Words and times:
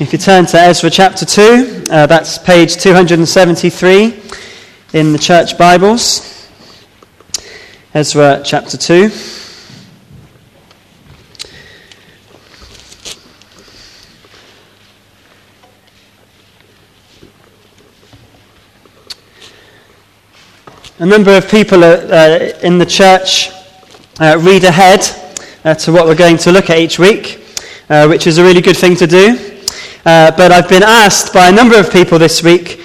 If 0.00 0.12
you 0.12 0.18
turn 0.20 0.46
to 0.46 0.60
Ezra 0.60 0.90
chapter 0.90 1.26
2, 1.26 1.86
uh, 1.90 2.06
that's 2.06 2.38
page 2.38 2.76
273 2.76 4.22
in 4.92 5.12
the 5.12 5.18
church 5.18 5.58
Bibles. 5.58 6.48
Ezra 7.92 8.40
chapter 8.44 8.76
2. 8.76 9.10
A 21.00 21.06
number 21.06 21.36
of 21.36 21.50
people 21.50 21.82
uh, 21.82 22.52
in 22.62 22.78
the 22.78 22.86
church 22.86 23.50
uh, 24.20 24.38
read 24.40 24.62
ahead 24.62 25.00
uh, 25.64 25.74
to 25.74 25.90
what 25.90 26.06
we're 26.06 26.14
going 26.14 26.36
to 26.36 26.52
look 26.52 26.70
at 26.70 26.78
each 26.78 27.00
week, 27.00 27.44
uh, 27.90 28.06
which 28.06 28.28
is 28.28 28.38
a 28.38 28.44
really 28.44 28.60
good 28.60 28.76
thing 28.76 28.94
to 28.94 29.08
do. 29.08 29.47
Uh, 30.08 30.30
but 30.38 30.50
I've 30.50 30.70
been 30.70 30.82
asked 30.82 31.34
by 31.34 31.50
a 31.50 31.52
number 31.52 31.78
of 31.78 31.92
people 31.92 32.18
this 32.18 32.42
week, 32.42 32.80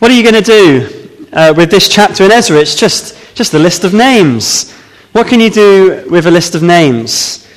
what 0.00 0.10
are 0.10 0.14
you 0.14 0.22
going 0.22 0.34
to 0.34 0.42
do 0.42 1.26
uh, 1.32 1.54
with 1.56 1.70
this 1.70 1.88
chapter 1.88 2.24
in 2.24 2.30
Ezra? 2.30 2.58
It's 2.58 2.74
just, 2.74 3.34
just 3.34 3.54
a 3.54 3.58
list 3.58 3.84
of 3.84 3.94
names. 3.94 4.70
What 5.12 5.28
can 5.28 5.40
you 5.40 5.48
do 5.48 6.06
with 6.10 6.26
a 6.26 6.30
list 6.30 6.54
of 6.54 6.62
names? 6.62 7.48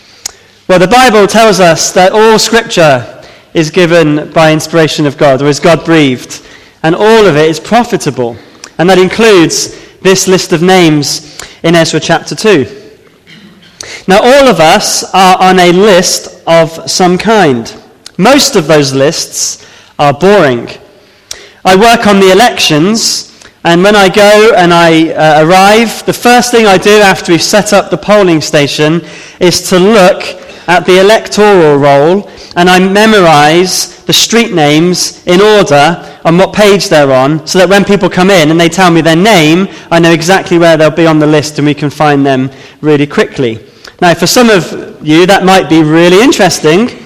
Well, 0.70 0.80
the 0.80 0.88
Bible 0.88 1.28
tells 1.28 1.60
us 1.60 1.92
that 1.92 2.14
all 2.14 2.40
scripture 2.40 3.22
is 3.54 3.70
given 3.70 4.32
by 4.32 4.54
inspiration 4.54 5.06
of 5.06 5.18
God, 5.18 5.42
or 5.42 5.48
is 5.48 5.60
God 5.60 5.84
breathed, 5.84 6.42
and 6.82 6.96
all 6.96 7.26
of 7.26 7.36
it 7.36 7.50
is 7.50 7.60
profitable. 7.60 8.38
And 8.78 8.90
that 8.90 8.98
includes 8.98 9.78
this 10.00 10.30
list 10.30 10.54
of 10.54 10.62
names 10.62 11.38
in 11.64 11.76
Ezra 11.76 12.00
chapter 12.00 12.34
2. 12.34 12.64
Now, 14.08 14.22
all 14.24 14.48
of 14.48 14.62
us 14.62 15.04
are 15.14 15.38
on 15.38 15.60
a 15.60 15.74
list 15.74 16.42
of 16.48 16.90
some 16.90 17.18
kind. 17.18 17.81
Most 18.18 18.56
of 18.56 18.68
those 18.68 18.94
lists 18.94 19.66
are 19.98 20.14
boring. 20.14 20.68
I 21.64 21.76
work 21.76 22.08
on 22.08 22.20
the 22.20 22.32
elections, 22.32 23.32
and 23.64 23.84
when 23.84 23.96
I 23.96 24.10
go 24.10 24.54
and 24.56 24.74
I 24.74 25.10
uh, 25.10 25.46
arrive, 25.46 26.06
the 26.06 26.14
first 26.14 26.52
thing 26.52 26.66
I 26.66 26.78
do 26.78 26.90
after 26.90 27.32
we've 27.32 27.42
set 27.42 27.74
up 27.74 27.90
the 27.90 27.98
polling 27.98 28.42
station 28.42 29.02
is 29.40 29.70
to 29.70 29.78
look 29.78 30.24
at 30.68 30.86
the 30.86 31.00
electoral 31.00 31.78
roll 31.78 32.30
and 32.56 32.70
I 32.70 32.80
memorize 32.80 34.04
the 34.06 34.14
street 34.14 34.54
names 34.54 35.26
in 35.28 35.42
order 35.42 36.20
on 36.26 36.38
what 36.38 36.54
page 36.54 36.90
they're 36.90 37.12
on 37.12 37.46
so 37.48 37.60
that 37.60 37.70
when 37.70 37.86
people 37.86 38.10
come 38.10 38.30
in 38.30 38.52
and 38.52 38.60
they 38.60 38.70
tell 38.70 38.92
me 38.92 39.02
their 39.02 39.16
name, 39.16 39.68
I 39.90 40.00
know 40.00 40.12
exactly 40.12 40.58
where 40.58 40.78
they'll 40.78 40.92
be 40.92 41.08
on 41.08 41.20
the 41.20 41.28
list 41.28 41.58
and 41.60 41.66
we 41.66 41.74
can 41.74 41.90
find 41.90 42.26
them 42.26 42.52
really 42.82 43.08
quickly. 43.08 43.66
Now, 44.02 44.14
for 44.14 44.28
some 44.28 44.50
of 44.50 45.06
you, 45.06 45.26
that 45.28 45.46
might 45.46 45.70
be 45.70 45.84
really 45.84 46.24
interesting 46.24 47.01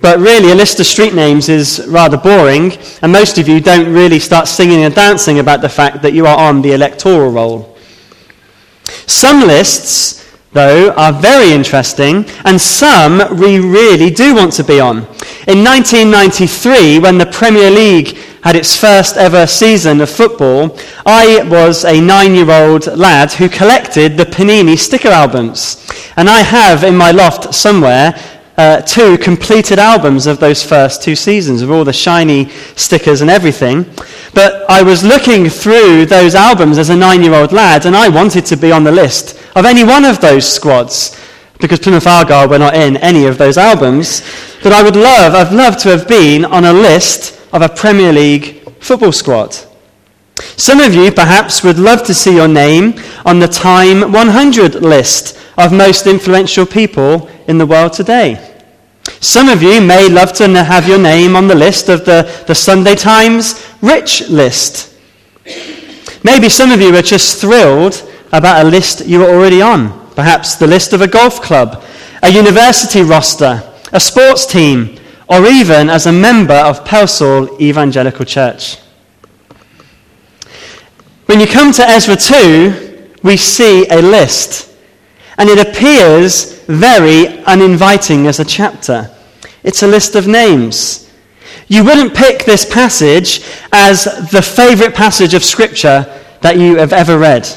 but 0.00 0.18
really, 0.18 0.52
a 0.52 0.54
list 0.54 0.80
of 0.80 0.86
street 0.86 1.14
names 1.14 1.48
is 1.48 1.84
rather 1.88 2.16
boring, 2.16 2.72
and 3.02 3.12
most 3.12 3.38
of 3.38 3.48
you 3.48 3.60
don't 3.60 3.92
really 3.92 4.18
start 4.18 4.48
singing 4.48 4.84
and 4.84 4.94
dancing 4.94 5.38
about 5.38 5.60
the 5.60 5.68
fact 5.68 6.02
that 6.02 6.12
you 6.12 6.26
are 6.26 6.38
on 6.38 6.62
the 6.62 6.72
electoral 6.72 7.30
roll. 7.30 7.76
Some 9.06 9.40
lists, 9.40 10.36
though, 10.52 10.92
are 10.92 11.12
very 11.12 11.52
interesting, 11.52 12.26
and 12.44 12.60
some 12.60 13.38
we 13.38 13.58
really 13.58 14.10
do 14.10 14.34
want 14.34 14.52
to 14.54 14.64
be 14.64 14.80
on. 14.80 14.98
In 15.46 15.64
1993, 15.64 16.98
when 16.98 17.18
the 17.18 17.26
Premier 17.26 17.70
League 17.70 18.16
had 18.44 18.56
its 18.56 18.76
first 18.76 19.16
ever 19.16 19.46
season 19.46 20.02
of 20.02 20.10
football, 20.10 20.78
I 21.06 21.42
was 21.48 21.84
a 21.86 21.98
nine 21.98 22.34
year 22.34 22.50
old 22.50 22.86
lad 22.86 23.32
who 23.32 23.48
collected 23.48 24.18
the 24.18 24.26
Panini 24.26 24.78
sticker 24.78 25.08
albums. 25.08 25.80
And 26.16 26.28
I 26.28 26.40
have 26.42 26.84
in 26.84 26.94
my 26.94 27.10
loft 27.10 27.54
somewhere 27.54 28.14
uh, 28.56 28.80
two 28.82 29.18
completed 29.18 29.78
albums 29.78 30.26
of 30.26 30.38
those 30.38 30.62
first 30.62 31.02
two 31.02 31.16
seasons 31.16 31.60
with 31.60 31.70
all 31.70 31.84
the 31.84 31.92
shiny 31.92 32.48
stickers 32.76 33.20
and 33.20 33.30
everything. 33.30 33.84
But 34.32 34.68
I 34.70 34.82
was 34.82 35.02
looking 35.02 35.48
through 35.48 36.06
those 36.06 36.34
albums 36.34 36.78
as 36.78 36.90
a 36.90 36.96
nine 36.96 37.22
year 37.22 37.34
old 37.34 37.52
lad, 37.52 37.86
and 37.86 37.96
I 37.96 38.08
wanted 38.08 38.46
to 38.46 38.56
be 38.56 38.70
on 38.70 38.84
the 38.84 38.92
list 38.92 39.40
of 39.56 39.64
any 39.64 39.84
one 39.84 40.04
of 40.04 40.20
those 40.20 40.50
squads 40.50 41.20
because 41.60 41.80
Plymouth 41.80 42.06
Argyle 42.06 42.48
were 42.48 42.58
not 42.58 42.74
in 42.74 42.96
any 42.98 43.26
of 43.26 43.38
those 43.38 43.58
albums. 43.58 44.22
But 44.62 44.72
I 44.72 44.82
would 44.82 44.96
love, 44.96 45.34
I've 45.34 45.52
loved 45.52 45.80
to 45.80 45.90
have 45.90 46.06
been 46.08 46.44
on 46.44 46.64
a 46.64 46.72
list 46.72 47.40
of 47.52 47.62
a 47.62 47.68
Premier 47.68 48.12
League 48.12 48.68
football 48.80 49.12
squad. 49.12 49.56
Some 50.56 50.80
of 50.80 50.94
you 50.94 51.12
perhaps 51.12 51.62
would 51.62 51.78
love 51.78 52.02
to 52.04 52.14
see 52.14 52.34
your 52.34 52.48
name 52.48 52.94
on 53.24 53.38
the 53.38 53.48
Time 53.48 54.12
100 54.12 54.76
list 54.76 55.38
of 55.56 55.72
most 55.72 56.06
influential 56.06 56.66
people 56.66 57.30
in 57.48 57.58
the 57.58 57.66
world 57.66 57.92
today. 57.92 58.54
Some 59.20 59.48
of 59.48 59.62
you 59.62 59.80
may 59.80 60.08
love 60.08 60.32
to 60.34 60.48
have 60.64 60.88
your 60.88 60.98
name 60.98 61.36
on 61.36 61.46
the 61.46 61.54
list 61.54 61.88
of 61.88 62.04
the, 62.04 62.44
the 62.46 62.54
Sunday 62.54 62.94
Times 62.94 63.66
Rich 63.82 64.28
list. 64.28 64.94
Maybe 66.22 66.48
some 66.48 66.72
of 66.72 66.80
you 66.80 66.94
are 66.96 67.02
just 67.02 67.40
thrilled 67.40 68.10
about 68.32 68.64
a 68.64 68.68
list 68.68 69.06
you 69.06 69.22
are 69.22 69.30
already 69.30 69.60
on. 69.60 70.08
Perhaps 70.14 70.54
the 70.54 70.66
list 70.66 70.92
of 70.92 71.02
a 71.02 71.08
golf 71.08 71.42
club, 71.42 71.84
a 72.22 72.30
university 72.30 73.02
roster, 73.02 73.62
a 73.92 74.00
sports 74.00 74.46
team, 74.46 74.96
or 75.28 75.46
even 75.46 75.90
as 75.90 76.06
a 76.06 76.12
member 76.12 76.54
of 76.54 76.84
Pelsall 76.84 77.60
Evangelical 77.60 78.24
Church. 78.24 78.78
When 81.26 81.40
you 81.40 81.46
come 81.46 81.72
to 81.72 81.82
Ezra 81.82 82.16
2, 82.16 83.18
we 83.22 83.36
see 83.36 83.86
a 83.88 84.00
list. 84.00 84.73
And 85.38 85.48
it 85.48 85.66
appears 85.66 86.60
very 86.64 87.42
uninviting 87.44 88.26
as 88.26 88.40
a 88.40 88.44
chapter. 88.44 89.10
It's 89.62 89.82
a 89.82 89.86
list 89.86 90.14
of 90.14 90.26
names. 90.28 91.10
You 91.68 91.84
wouldn't 91.84 92.14
pick 92.14 92.44
this 92.44 92.64
passage 92.64 93.44
as 93.72 94.04
the 94.30 94.42
favorite 94.42 94.94
passage 94.94 95.34
of 95.34 95.42
Scripture 95.42 96.22
that 96.42 96.58
you 96.58 96.76
have 96.76 96.92
ever 96.92 97.18
read. 97.18 97.48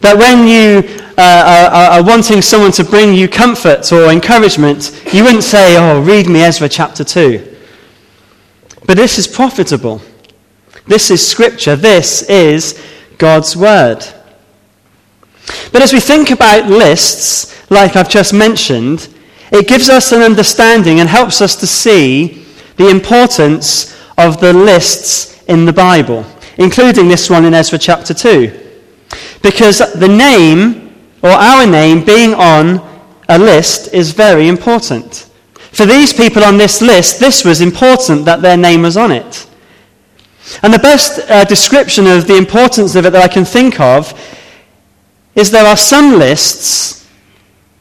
That 0.00 0.16
when 0.16 0.46
you 0.46 1.04
uh, 1.16 1.70
are, 1.72 1.98
are, 1.98 2.04
wanting 2.04 2.42
someone 2.42 2.72
to 2.72 2.84
bring 2.84 3.14
you 3.14 3.28
comfort 3.28 3.90
or 3.92 4.10
encouragement, 4.10 5.02
you 5.12 5.24
wouldn't 5.24 5.44
say, 5.44 5.76
Oh, 5.76 6.00
read 6.02 6.28
me 6.28 6.42
Ezra 6.42 6.68
chapter 6.68 7.04
2. 7.04 7.56
But 8.86 8.96
this 8.96 9.18
is 9.18 9.26
profitable. 9.26 10.02
This 10.86 11.10
is 11.10 11.26
Scripture. 11.26 11.76
This 11.76 12.22
is 12.28 12.80
God's 13.18 13.56
Word. 13.56 14.04
But 15.72 15.82
as 15.82 15.92
we 15.92 16.00
think 16.00 16.30
about 16.30 16.68
lists, 16.68 17.70
like 17.70 17.96
I've 17.96 18.08
just 18.08 18.32
mentioned, 18.32 19.08
it 19.52 19.68
gives 19.68 19.88
us 19.88 20.12
an 20.12 20.22
understanding 20.22 21.00
and 21.00 21.08
helps 21.08 21.40
us 21.40 21.54
to 21.56 21.66
see 21.66 22.44
the 22.76 22.88
importance 22.88 23.94
of 24.18 24.40
the 24.40 24.52
lists 24.52 25.42
in 25.44 25.64
the 25.64 25.72
Bible, 25.72 26.24
including 26.58 27.08
this 27.08 27.28
one 27.28 27.44
in 27.44 27.54
Ezra 27.54 27.78
chapter 27.78 28.14
2. 28.14 28.60
Because 29.42 29.78
the 29.78 30.08
name, 30.08 30.94
or 31.22 31.30
our 31.30 31.66
name, 31.66 32.04
being 32.04 32.34
on 32.34 32.80
a 33.28 33.38
list 33.38 33.92
is 33.92 34.12
very 34.12 34.48
important. 34.48 35.30
For 35.72 35.86
these 35.86 36.12
people 36.12 36.44
on 36.44 36.56
this 36.56 36.80
list, 36.80 37.18
this 37.18 37.44
was 37.44 37.60
important 37.60 38.24
that 38.24 38.42
their 38.42 38.56
name 38.56 38.82
was 38.82 38.96
on 38.96 39.10
it. 39.10 39.46
And 40.62 40.72
the 40.72 40.78
best 40.78 41.18
uh, 41.30 41.44
description 41.44 42.06
of 42.06 42.26
the 42.26 42.36
importance 42.36 42.94
of 42.94 43.06
it 43.06 43.10
that 43.10 43.22
I 43.22 43.32
can 43.32 43.44
think 43.44 43.80
of 43.80 44.12
is 45.34 45.50
there 45.50 45.66
are 45.66 45.76
some 45.76 46.18
lists 46.18 47.08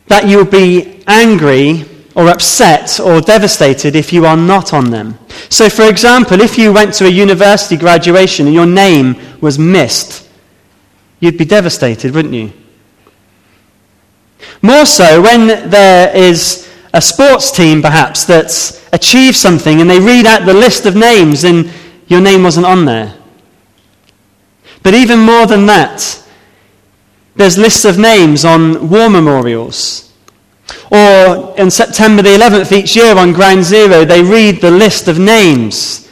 that 0.08 0.28
you'll 0.28 0.46
be 0.46 1.04
angry 1.08 1.86
or 2.16 2.28
upset 2.28 3.00
or 3.00 3.22
devastated 3.22 3.96
if 3.96 4.14
you 4.14 4.26
are 4.26 4.38
not 4.38 4.74
on 4.74 4.92
them. 4.92 5.18
So, 5.50 5.70
for 5.70 5.88
example, 5.90 6.42
if 6.42 6.58
you 6.58 6.72
went 6.72 6.94
to 6.96 7.06
a 7.06 7.10
university 7.10 7.78
graduation 7.78 8.46
and 8.46 8.54
your 8.54 8.66
name 8.66 9.16
was 9.42 9.58
missed, 9.58 10.30
you'd 11.20 11.38
be 11.38 11.46
devastated, 11.46 12.14
wouldn't 12.14 12.34
you? 12.34 12.54
More 14.62 14.86
so 14.86 15.22
when 15.22 15.70
there 15.70 16.16
is 16.16 16.70
a 16.94 17.02
sports 17.02 17.52
team, 17.52 17.82
perhaps, 17.82 18.26
that's 18.26 18.86
achieved 18.94 19.36
something 19.36 19.82
and 19.82 19.90
they 19.90 20.00
read 20.00 20.26
out 20.26 20.46
the 20.46 20.54
list 20.54 20.86
of 20.86 20.96
names 20.96 21.44
and 21.44 21.72
your 22.08 22.22
name 22.22 22.44
wasn't 22.44 22.66
on 22.66 22.86
there. 22.86 23.18
But 24.84 24.94
even 24.94 25.20
more 25.20 25.48
than 25.48 25.66
that, 25.66 26.23
there's 27.36 27.58
lists 27.58 27.86
of 27.86 27.98
names 27.98 28.46
on 28.46 28.90
war 28.90 29.10
memorials. 29.10 30.12
Or 30.92 31.60
on 31.60 31.72
September 31.72 32.22
the 32.22 32.30
11th 32.30 32.72
each 32.72 32.96
year 32.96 33.18
on 33.18 33.34
Ground 33.34 33.64
Zero, 33.64 34.06
they 34.06 34.22
read 34.22 34.62
the 34.62 34.72
list 34.72 35.08
of 35.08 35.20
names. 35.20 36.10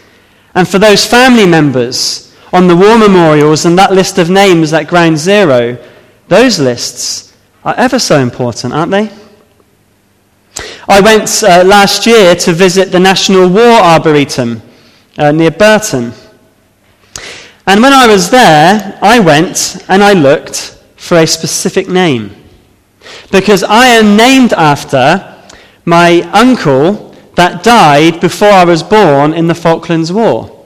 And 0.55 0.67
for 0.67 0.79
those 0.79 1.05
family 1.05 1.45
members 1.45 2.35
on 2.51 2.67
the 2.67 2.75
war 2.75 2.97
memorials 2.97 3.65
and 3.65 3.77
that 3.77 3.93
list 3.93 4.17
of 4.17 4.29
names 4.29 4.73
at 4.73 4.87
Ground 4.87 5.17
Zero, 5.17 5.77
those 6.27 6.59
lists 6.59 7.35
are 7.63 7.75
ever 7.75 7.99
so 7.99 8.19
important, 8.19 8.73
aren't 8.73 8.91
they? 8.91 9.11
I 10.87 10.99
went 10.99 11.43
uh, 11.43 11.63
last 11.63 12.05
year 12.05 12.35
to 12.35 12.51
visit 12.51 12.91
the 12.91 12.99
National 12.99 13.47
War 13.47 13.79
Arboretum 13.79 14.61
uh, 15.17 15.31
near 15.31 15.51
Burton. 15.51 16.11
And 17.67 17.81
when 17.81 17.93
I 17.93 18.07
was 18.07 18.29
there, 18.29 18.97
I 19.01 19.19
went 19.19 19.85
and 19.87 20.03
I 20.03 20.13
looked 20.13 20.80
for 21.01 21.17
a 21.17 21.25
specific 21.25 21.89
name. 21.89 22.29
Because 23.31 23.63
I 23.63 23.87
am 23.87 24.15
named 24.15 24.53
after 24.53 25.35
my 25.83 26.21
uncle 26.31 27.15
that 27.35 27.63
died 27.63 28.21
before 28.21 28.51
I 28.51 28.63
was 28.65 28.83
born 28.83 29.33
in 29.33 29.47
the 29.47 29.55
Falklands 29.55 30.13
War. 30.13 30.63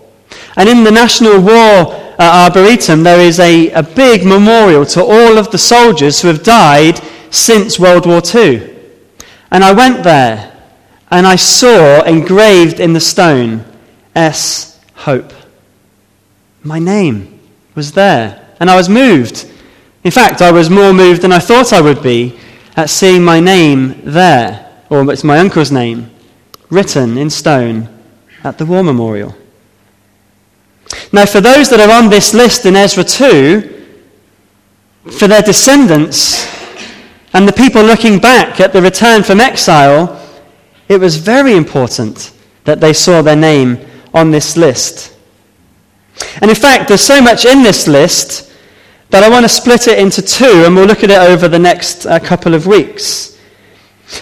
And 0.57 0.67
in 0.67 0.83
the 0.83 0.91
National 0.91 1.39
War 1.39 1.95
uh, 2.19 2.49
Arboretum, 2.49 3.03
there 3.03 3.21
is 3.21 3.39
a, 3.39 3.71
a 3.71 3.81
big 3.81 4.25
memorial 4.25 4.85
to 4.87 5.01
all 5.01 5.37
of 5.37 5.51
the 5.51 5.57
soldiers 5.57 6.21
who 6.21 6.27
have 6.27 6.43
died 6.43 6.99
since 7.31 7.79
World 7.79 8.05
War 8.05 8.21
II. 8.21 8.75
And 9.51 9.63
I 9.63 9.71
went 9.71 10.03
there 10.03 10.51
and 11.11 11.25
I 11.25 11.37
saw 11.37 12.03
engraved 12.03 12.81
in 12.81 12.91
the 12.91 12.99
stone 12.99 13.63
S. 14.13 14.81
Hope. 14.95 15.31
My 16.61 16.79
name 16.79 17.39
was 17.73 17.93
there. 17.93 18.41
And 18.59 18.69
I 18.69 18.75
was 18.75 18.89
moved. 18.89 19.49
In 20.05 20.11
fact, 20.11 20.43
I 20.43 20.51
was 20.51 20.69
more 20.69 20.93
moved 20.93 21.23
than 21.23 21.31
I 21.31 21.39
thought 21.39 21.73
I 21.73 21.81
would 21.81 22.03
be 22.03 22.37
at 22.77 22.91
seeing 22.91 23.23
my 23.23 23.39
name 23.39 24.01
there, 24.03 24.71
or 24.87 25.11
it's 25.11 25.23
my 25.23 25.39
uncle's 25.39 25.71
name, 25.71 26.11
written 26.69 27.17
in 27.17 27.31
stone 27.31 27.89
at 28.43 28.59
the 28.59 28.67
War 28.67 28.83
Memorial. 28.83 29.35
Now, 31.11 31.25
for 31.25 31.41
those 31.41 31.71
that 31.71 31.79
are 31.79 31.91
on 31.91 32.11
this 32.11 32.35
list 32.35 32.67
in 32.67 32.75
Ezra 32.75 33.03
2, 33.03 33.71
for 35.09 35.27
their 35.27 35.41
descendants 35.41 36.45
and 37.33 37.47
the 37.47 37.53
people 37.53 37.81
looking 37.81 38.19
back 38.19 38.59
at 38.59 38.73
the 38.73 38.83
return 38.83 39.23
from 39.23 39.41
exile, 39.41 40.21
it 40.87 40.99
was 40.99 41.17
very 41.17 41.55
important 41.55 42.31
that 42.65 42.79
they 42.79 42.93
saw 42.93 43.23
their 43.23 43.35
name 43.35 43.83
on 44.13 44.29
this 44.29 44.55
list. 44.55 45.17
And 46.41 46.51
in 46.51 46.55
fact, 46.55 46.89
there's 46.89 47.01
so 47.01 47.23
much 47.23 47.43
in 47.45 47.63
this 47.63 47.87
list 47.87 48.51
that 49.09 49.23
I 49.23 49.29
want 49.29 49.43
to 49.43 49.49
split 49.49 49.87
it 49.87 49.99
into 49.99 50.21
two, 50.21 50.63
and 50.65 50.75
we'll 50.75 50.85
look 50.85 51.03
at 51.03 51.11
it 51.11 51.17
over 51.17 51.47
the 51.47 51.59
next 51.59 52.05
uh, 52.05 52.19
couple 52.19 52.53
of 52.53 52.67
weeks. 52.67 53.39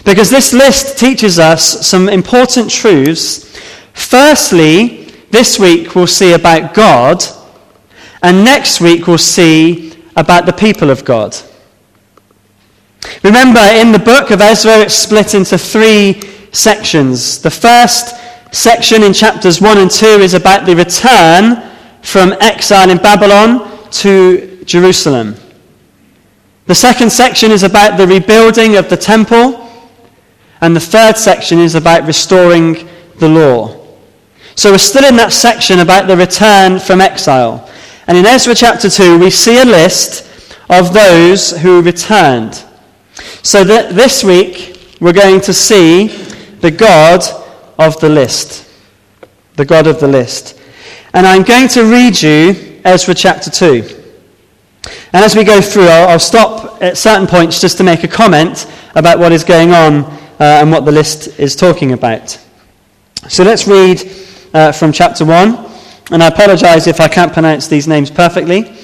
Because 0.06 0.30
this 0.30 0.53
list 0.53 0.97
teaches 0.97 1.39
us 1.39 1.85
some 1.85 2.09
important 2.09 2.69
truths. 2.69 3.57
Firstly, 3.94 5.06
this 5.31 5.59
week 5.59 5.95
we'll 5.95 6.07
see 6.07 6.33
about 6.33 6.74
God, 6.74 7.24
and 8.21 8.44
next 8.44 8.81
week 8.81 9.07
we'll 9.07 9.18
see 9.18 9.94
about 10.15 10.45
the 10.45 10.53
people 10.53 10.89
of 10.89 11.03
God. 11.03 11.35
Remember, 13.24 13.59
in 13.59 13.91
the 13.91 14.00
book 14.00 14.31
of 14.31 14.41
Ezra, 14.41 14.80
it's 14.80 14.94
split 14.94 15.33
into 15.33 15.57
three 15.57 16.21
sections. 16.51 17.41
The 17.41 17.51
first 17.51 18.15
section 18.53 19.03
in 19.03 19.13
chapters 19.13 19.59
1 19.59 19.77
and 19.77 19.89
2 19.89 20.06
is 20.06 20.33
about 20.33 20.65
the 20.65 20.75
return 20.75 21.69
from 22.01 22.33
exile 22.39 22.89
in 22.89 22.97
Babylon 22.97 23.89
to 23.91 24.52
Jerusalem. 24.65 25.36
The 26.65 26.75
second 26.75 27.12
section 27.12 27.51
is 27.51 27.63
about 27.63 27.98
the 27.98 28.07
rebuilding 28.07 28.77
of 28.77 28.89
the 28.89 28.98
temple. 28.98 29.69
And 30.62 30.75
the 30.75 30.80
third 30.80 31.18
section 31.18 31.60
is 31.60 31.75
about 31.75 32.07
restoring 32.07 32.88
the 33.19 33.27
law. 33.27 33.86
So 34.56 34.71
we're 34.71 34.77
still 34.77 35.04
in 35.04 35.18
that 35.18 35.33
section 35.33 35.80
about 35.80 36.07
the 36.07 36.15
return 36.15 36.80
from 36.80 37.01
exile. 37.01 37.69
And 38.07 38.18
in 38.18 38.25
Ezra 38.25 38.56
chapter 38.56 38.89
2, 38.89 39.19
we 39.19 39.30
see 39.30 39.62
a 39.62 39.65
list 39.65 40.30
of 40.69 40.94
those 40.94 41.51
who 41.51 41.81
returned. 41.81 42.63
So 43.42 43.63
this 43.63 44.24
week, 44.24 44.95
we're 45.01 45.12
going 45.12 45.42
to 45.42 45.54
see 45.54 46.07
the 46.62 46.71
God 46.71 47.24
of 47.77 48.00
the 48.00 48.09
list. 48.09 48.69
The 49.56 49.66
God 49.66 49.86
of 49.86 50.00
the 50.00 50.07
list. 50.07 50.59
And 51.13 51.27
I'm 51.27 51.44
going 51.44 51.68
to 51.69 51.83
read 51.83 52.21
you 52.21 52.80
Ezra 52.86 53.13
chapter 53.13 53.50
2. 53.50 54.02
And 55.13 55.24
as 55.24 55.36
we 55.36 55.44
go 55.44 55.62
through, 55.62 55.86
I'll, 55.88 56.10
I'll 56.10 56.19
stop 56.19 56.81
at 56.81 56.98
certain 56.98 57.27
points 57.27 57.62
just 57.62 57.77
to 57.77 57.83
make 57.83 58.04
a 58.04 58.07
comment 58.07 58.65
about 58.95 59.19
what 59.19 59.31
is 59.31 59.44
going 59.44 59.71
on 59.71 60.04
uh, 60.04 60.18
and 60.39 60.71
what 60.71 60.86
the 60.86 60.92
list 60.92 61.39
is 61.39 61.56
talking 61.56 61.94
about. 61.94 62.39
So 63.30 63.44
let's 63.44 63.68
read 63.68 64.01
uh, 64.56 64.71
from 64.71 64.92
chapter 64.92 65.24
1. 65.24 65.69
And 66.12 66.21
I 66.21 66.27
apologize 66.27 66.88
if 66.88 67.00
I 67.00 67.07
can't 67.07 67.31
pronounce 67.31 67.68
these 67.68 67.88
names 67.88 68.10
perfectly. 68.10 68.75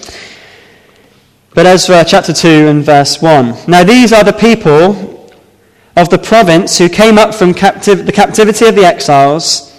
But 1.55 1.65
Ezra 1.65 2.05
chapter 2.07 2.31
2 2.31 2.47
and 2.47 2.83
verse 2.83 3.21
1. 3.21 3.65
Now 3.67 3.83
these 3.83 4.13
are 4.13 4.23
the 4.23 4.31
people 4.31 5.31
of 5.95 6.09
the 6.09 6.19
province 6.19 6.77
who 6.77 6.89
came 6.89 7.17
up 7.17 7.33
from 7.33 7.53
captiv- 7.53 8.05
the 8.05 8.11
captivity 8.11 8.67
of 8.67 8.75
the 8.75 8.85
exiles, 8.85 9.75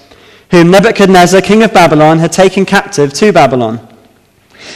whom 0.51 0.71
Nebuchadnezzar, 0.71 1.41
king 1.43 1.63
of 1.63 1.73
Babylon, 1.73 2.19
had 2.19 2.33
taken 2.33 2.67
captive 2.67 3.13
to 3.15 3.33
Babylon. 3.33 3.87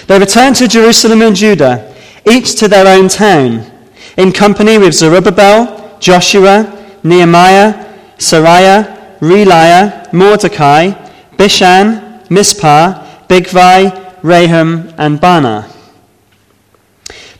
They 0.06 0.18
returned 0.18 0.56
to 0.56 0.68
Jerusalem 0.68 1.22
and 1.22 1.36
Judah, 1.36 1.94
each 2.30 2.56
to 2.56 2.68
their 2.68 2.86
own 2.86 3.08
town, 3.08 3.70
in 4.16 4.32
company 4.32 4.78
with 4.78 4.94
Zerubbabel, 4.94 5.98
Joshua, 6.00 6.98
Nehemiah, 7.02 7.84
Seraiah, 8.18 9.18
Reelaiah, 9.20 10.12
Mordecai, 10.12 10.90
Bishan, 11.36 12.26
Mispah, 12.28 13.26
Bigvai, 13.28 14.20
Rehum, 14.22 14.94
and 14.98 15.20
Bana. 15.20 15.68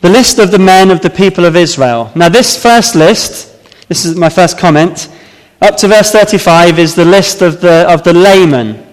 the 0.01 0.11
list 0.11 0.39
of 0.39 0.51
the 0.51 0.59
men 0.59 0.91
of 0.91 1.01
the 1.01 1.09
people 1.09 1.47
of 1.47 1.57
Israel. 1.57 2.13
Now, 2.15 2.29
this 2.29 2.63
first 2.63 2.95
list, 2.95 3.57
this 3.89 4.05
is 4.05 4.17
my 4.17 4.29
first 4.29 4.59
comment, 4.59 5.09
up 5.63 5.79
to 5.79 5.89
verse 5.89 6.11
35 6.11 6.79
is 6.79 6.95
the 6.95 7.07
list 7.07 7.41
of 7.41 7.63
the, 7.63 7.91
of 7.91 8.05
the 8.05 8.13
laymen. 8.13 8.84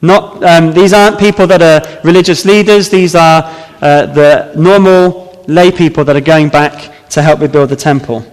Not, 0.00 0.42
um, 0.44 0.72
these 0.72 0.92
aren't 0.92 1.18
people 1.18 1.46
that 1.48 1.62
are 1.62 2.00
religious 2.04 2.44
leaders, 2.44 2.88
these 2.88 3.14
are 3.14 3.42
uh, 3.82 4.06
the 4.06 4.52
normal 4.56 5.44
lay 5.48 5.72
people 5.72 6.04
that 6.04 6.16
are 6.16 6.20
going 6.20 6.48
back 6.48 6.92
to 7.10 7.22
help 7.22 7.40
rebuild 7.40 7.70
the 7.70 7.76
temple. 7.76 8.24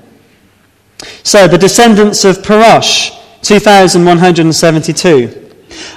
So, 1.23 1.47
the 1.47 1.57
descendants 1.57 2.23
of 2.25 2.37
Parosh, 2.37 3.11
2,172. 3.41 5.41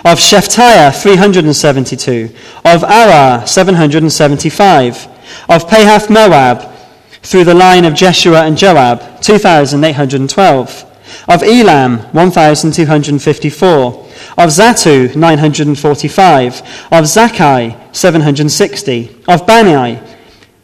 Of 0.04 0.18
Shephatiah, 0.18 1.00
372. 1.00 2.34
Of 2.64 2.82
Arah, 2.82 3.46
775 3.46 5.08
of 5.48 5.66
Pahath 5.66 6.10
Moab 6.10 6.74
through 7.22 7.44
the 7.44 7.54
line 7.54 7.84
of 7.84 7.94
Jeshua 7.94 8.44
and 8.44 8.56
Joab, 8.56 9.20
2,812. 9.20 10.84
Of 11.28 11.42
Elam, 11.42 11.98
1,254. 12.12 14.07
Of 14.36 14.50
Zattu, 14.50 15.14
945. 15.16 16.60
Of 16.92 17.04
Zakkai, 17.04 17.76
760. 17.94 19.24
Of 19.26 19.46
Bani, 19.46 19.98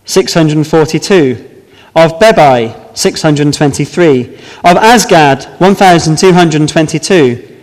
642. 0.04 1.50
Of 1.96 2.18
Bebai, 2.18 2.96
623. 2.96 4.34
Of 4.64 4.76
Azgad, 4.76 5.46
1,222. 5.60 7.56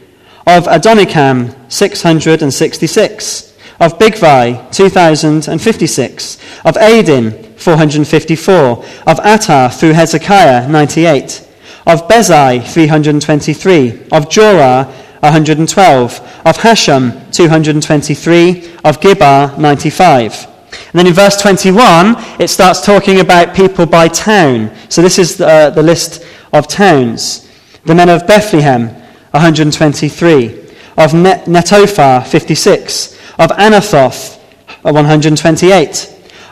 Of 0.47 0.65
Adonikam, 0.65 1.55
666 1.71 3.51
of 3.81 3.97
Bigvai, 3.97 4.71
2,056, 4.71 6.37
of 6.65 6.77
Adin, 6.77 7.31
454, 7.57 8.85
of 9.07 9.17
Attah 9.17 9.69
through 9.73 9.93
Hezekiah, 9.93 10.67
98, 10.69 11.47
of 11.87 12.07
Bezai, 12.07 12.63
323, 12.63 13.89
of 14.11 14.29
Jorah, 14.29 14.87
112, 15.21 16.41
of 16.45 16.57
Hashem, 16.57 17.31
223, 17.31 18.73
of 18.83 18.99
Gibbar, 18.99 19.57
95. 19.57 20.47
And 20.71 20.99
then 20.99 21.07
in 21.07 21.13
verse 21.13 21.39
21, 21.41 22.15
it 22.39 22.49
starts 22.49 22.83
talking 22.85 23.19
about 23.19 23.55
people 23.55 23.85
by 23.85 24.07
town. 24.07 24.71
So 24.89 25.01
this 25.01 25.19
is 25.19 25.37
the, 25.37 25.47
uh, 25.47 25.69
the 25.69 25.83
list 25.83 26.25
of 26.53 26.67
towns. 26.67 27.49
The 27.85 27.95
men 27.95 28.09
of 28.09 28.25
Bethlehem, 28.25 28.89
123, 29.31 30.59
of 30.97 31.13
Net- 31.13 31.45
Netophah, 31.45 32.25
56, 32.25 33.13
of 33.39 33.51
Anathoth, 33.51 34.37
128, 34.81 35.89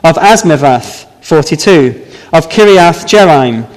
of 0.04 0.16
Azmaveth, 0.16 1.08
42, 1.24 2.06
of 2.34 2.50
Kiriath 2.50 3.06
Jearim, 3.06 3.68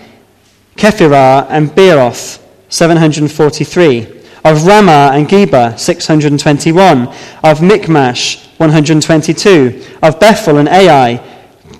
Kephirah, 0.76 1.46
and 1.50 1.70
Beeroth, 1.70 2.40
743, 2.68 4.21
of 4.44 4.66
Ramah 4.66 5.10
and 5.14 5.28
Geba, 5.28 5.78
621, 5.78 7.08
of 7.44 7.62
Michmash, 7.62 8.46
122, 8.56 9.84
of 10.02 10.18
Bethel 10.18 10.58
and 10.58 10.68
Ai, 10.68 11.20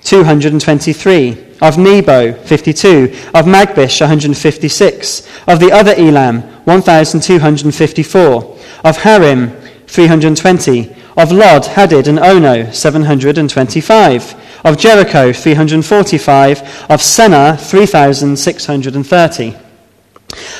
223, 0.03 1.37
of 1.61 1.77
Nebo, 1.77 2.33
52, 2.33 3.03
of 3.33 3.45
Magbish, 3.45 4.01
156, 4.01 5.27
of 5.47 5.59
the 5.59 5.71
other 5.71 5.93
Elam, 5.97 6.41
1,254, 6.65 8.57
of 8.83 8.97
Harim, 8.97 9.51
320, 9.87 10.95
of 11.15 11.31
Lod, 11.31 11.63
Hadid, 11.63 12.07
and 12.07 12.19
Ono, 12.19 12.71
725. 12.71 14.35
Of 14.65 14.77
Jericho, 14.77 15.31
345. 15.31 16.59
Of 16.89 17.01
Senaah, 17.01 17.59
3,630. 17.59 19.55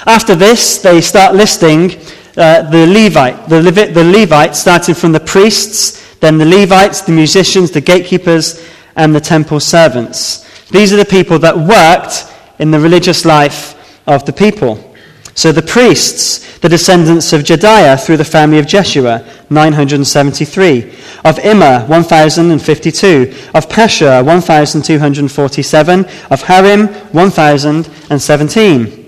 After 0.05 0.35
this, 0.35 0.79
they 0.79 1.01
start 1.01 1.35
listing 1.35 1.91
uh, 2.37 2.69
the 2.69 2.87
Levite, 2.87 3.47
the, 3.47 3.61
Levi- 3.61 3.91
the 3.91 4.03
Levites, 4.03 4.59
starting 4.59 4.95
from 4.95 5.11
the 5.11 5.19
priests, 5.19 6.15
then 6.19 6.37
the 6.37 6.45
Levites, 6.45 7.01
the 7.01 7.11
musicians, 7.11 7.71
the 7.71 7.81
gatekeepers, 7.81 8.67
and 8.95 9.13
the 9.13 9.19
temple 9.19 9.59
servants. 9.59 10.69
These 10.69 10.93
are 10.93 10.97
the 10.97 11.05
people 11.05 11.39
that 11.39 11.57
worked 11.57 12.31
in 12.59 12.71
the 12.71 12.79
religious 12.79 13.25
life 13.25 13.75
of 14.07 14.25
the 14.25 14.33
people. 14.33 14.93
So 15.35 15.51
the 15.51 15.61
priests, 15.61 16.59
the 16.59 16.69
descendants 16.69 17.33
of 17.33 17.41
Jedaiah 17.41 18.03
through 18.03 18.17
the 18.17 18.25
family 18.25 18.59
of 18.59 18.67
Jeshua, 18.67 19.25
973. 19.49 20.93
Of 21.25 21.39
Immer, 21.39 21.85
1052. 21.87 23.33
Of 23.53 23.67
Pashur, 23.67 24.23
1247. 24.23 26.05
Of 26.29 26.41
Harim, 26.43 26.87
1017. 26.87 29.02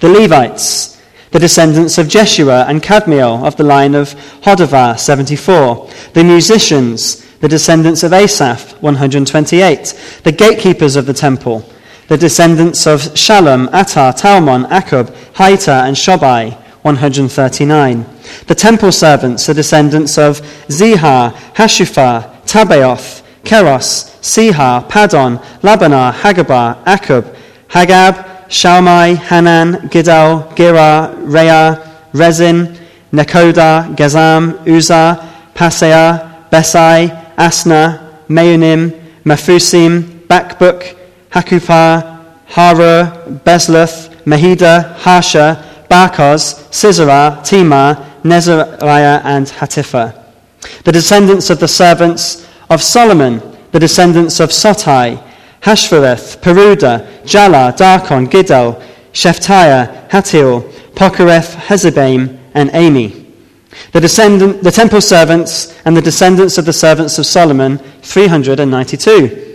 The 0.00 0.08
Levites, 0.08 1.00
the 1.30 1.38
descendants 1.38 1.98
of 1.98 2.08
Jeshua 2.08 2.64
and 2.68 2.82
Kadmiel 2.82 3.46
of 3.46 3.56
the 3.56 3.62
line 3.64 3.94
of 3.94 4.14
Hodavah, 4.42 4.98
74. 4.98 5.88
The 6.12 6.24
musicians, 6.24 7.24
the 7.40 7.48
descendants 7.48 8.02
of 8.02 8.12
Asaph, 8.12 8.80
128. 8.82 10.20
The 10.24 10.32
gatekeepers 10.32 10.96
of 10.96 11.06
the 11.06 11.14
temple, 11.14 11.68
the 12.08 12.16
descendants 12.16 12.86
of 12.86 13.00
Shallum, 13.00 13.68
Attar, 13.72 14.12
Talmon, 14.12 14.64
Akkub, 14.68 15.08
Hatita, 15.34 15.86
and 15.86 15.96
Shobai, 15.96 16.54
139. 16.82 18.06
The 18.46 18.54
temple 18.54 18.92
servants, 18.92 19.46
the 19.46 19.54
descendants 19.54 20.18
of 20.18 20.40
Zihar, 20.68 21.32
Hashupha, 21.54 22.42
Tabbaoth, 22.44 23.22
Keros, 23.42 24.10
Sihar, 24.20 24.88
Padon, 24.88 25.38
Labonah, 25.60 26.12
Hagabah, 26.12 26.84
Akkub, 26.84 27.36
Hagab, 27.68 28.35
Shalmai, 28.48 29.16
Hanan, 29.16 29.88
Gidal, 29.88 30.54
Gira, 30.54 31.14
Rea, 31.24 32.08
Rezin, 32.12 32.76
Nekoda, 33.12 33.94
Gazzam, 33.96 34.64
Uzza, 34.66 35.52
Paseah, 35.54 36.48
Besai, 36.50 37.34
Asnah, 37.36 38.24
Meunim, 38.28 38.90
Mephusim, 39.24 40.02
Bakbuk, 40.26 40.96
Hakupha, 41.30 42.24
Harur, 42.48 43.40
Bezluth, 43.44 44.14
Mehida, 44.24 44.94
Harsha, 44.96 45.84
Barkos, 45.90 46.72
Sisera, 46.72 47.40
Temah, 47.42 48.22
Nezariah, 48.22 49.22
and 49.24 49.46
Hatipha. 49.46 50.24
The 50.84 50.92
descendants 50.92 51.50
of 51.50 51.60
the 51.60 51.68
servants 51.68 52.46
of 52.68 52.82
Solomon, 52.82 53.40
the 53.72 53.80
descendants 53.80 54.40
of 54.40 54.50
Sotai, 54.50 55.22
Hashfereth, 55.62 56.40
Peruda, 56.40 57.24
Jala, 57.24 57.74
Darkon, 57.76 58.28
Giddel, 58.28 58.82
Shephatiah, 59.12 60.08
Hattil, 60.08 60.70
Pokereth, 60.94 61.54
Hezebaim, 61.54 62.38
and 62.54 62.70
Ami. 62.70 63.26
The, 63.92 64.00
descendant, 64.00 64.62
the 64.62 64.70
temple 64.70 65.00
servants 65.00 65.78
and 65.84 65.96
the 65.96 66.02
descendants 66.02 66.58
of 66.58 66.64
the 66.64 66.72
servants 66.72 67.18
of 67.18 67.26
Solomon, 67.26 67.78
392. 67.78 69.46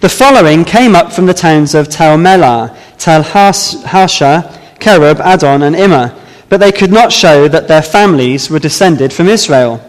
The 0.00 0.08
following 0.08 0.64
came 0.64 0.94
up 0.94 1.12
from 1.12 1.26
the 1.26 1.34
towns 1.34 1.74
of 1.74 1.88
Tel 1.88 2.16
Melah, 2.16 2.76
Tel 2.98 3.22
Harsha, 3.22 4.60
Kerub, 4.78 5.20
Addon, 5.20 5.62
and 5.62 5.74
Immer, 5.74 6.14
but 6.48 6.60
they 6.60 6.72
could 6.72 6.92
not 6.92 7.12
show 7.12 7.48
that 7.48 7.68
their 7.68 7.82
families 7.82 8.50
were 8.50 8.58
descended 8.58 9.12
from 9.12 9.28
Israel. 9.28 9.80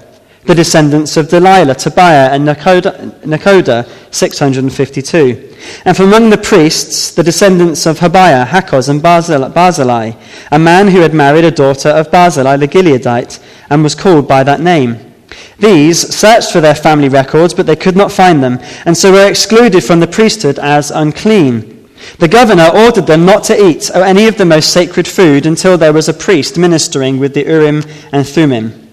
The 0.46 0.56
descendants 0.56 1.18
of 1.18 1.30
Delilah, 1.30 1.74
Tobiah, 1.76 2.30
and 2.32 2.48
Nekoda, 2.48 3.90
652. 4.14 5.56
And 5.86 5.98
from 5.98 6.08
among 6.08 6.30
the 6.30 6.38
priests, 6.38 7.12
the 7.12 7.24
descendants 7.24 7.88
of 7.88 7.98
Habiah, 8.00 8.46
Hakoz, 8.46 8.88
and 8.88 9.02
Barzillai, 9.02 10.12
a 10.52 10.60
man 10.60 10.88
who 10.88 11.00
had 11.00 11.16
married 11.16 11.46
a 11.46 11.52
daughter 11.52 11.90
of 11.90 12.12
Barzillai 12.12 12.58
the 12.58 12.68
Gileadite, 12.68 13.40
and 13.72 13.82
was 13.82 13.96
called 13.96 14.28
by 14.28 14.44
that 14.44 14.62
name. 14.62 15.00
These 15.58 16.16
searched 16.16 16.52
for 16.52 16.62
their 16.62 16.76
family 16.76 17.10
records, 17.10 17.56
but 17.56 17.66
they 17.66 17.76
could 17.76 17.96
not 17.96 18.12
find 18.12 18.44
them, 18.44 18.60
and 18.86 18.96
so 18.96 19.12
were 19.12 19.28
excluded 19.28 19.84
from 19.84 20.00
the 20.00 20.08
priesthood 20.08 20.60
as 20.60 20.92
unclean. 20.92 21.90
The 22.20 22.28
governor 22.28 22.70
ordered 22.72 23.08
them 23.08 23.26
not 23.26 23.44
to 23.46 23.68
eat 23.68 23.90
any 23.96 24.28
of 24.28 24.38
the 24.38 24.46
most 24.46 24.72
sacred 24.72 25.08
food 25.08 25.48
until 25.48 25.76
there 25.76 25.94
was 25.94 26.08
a 26.08 26.14
priest 26.14 26.56
ministering 26.56 27.18
with 27.18 27.34
the 27.34 27.46
Urim 27.46 27.82
and 28.12 28.28
Thummim. 28.28 28.85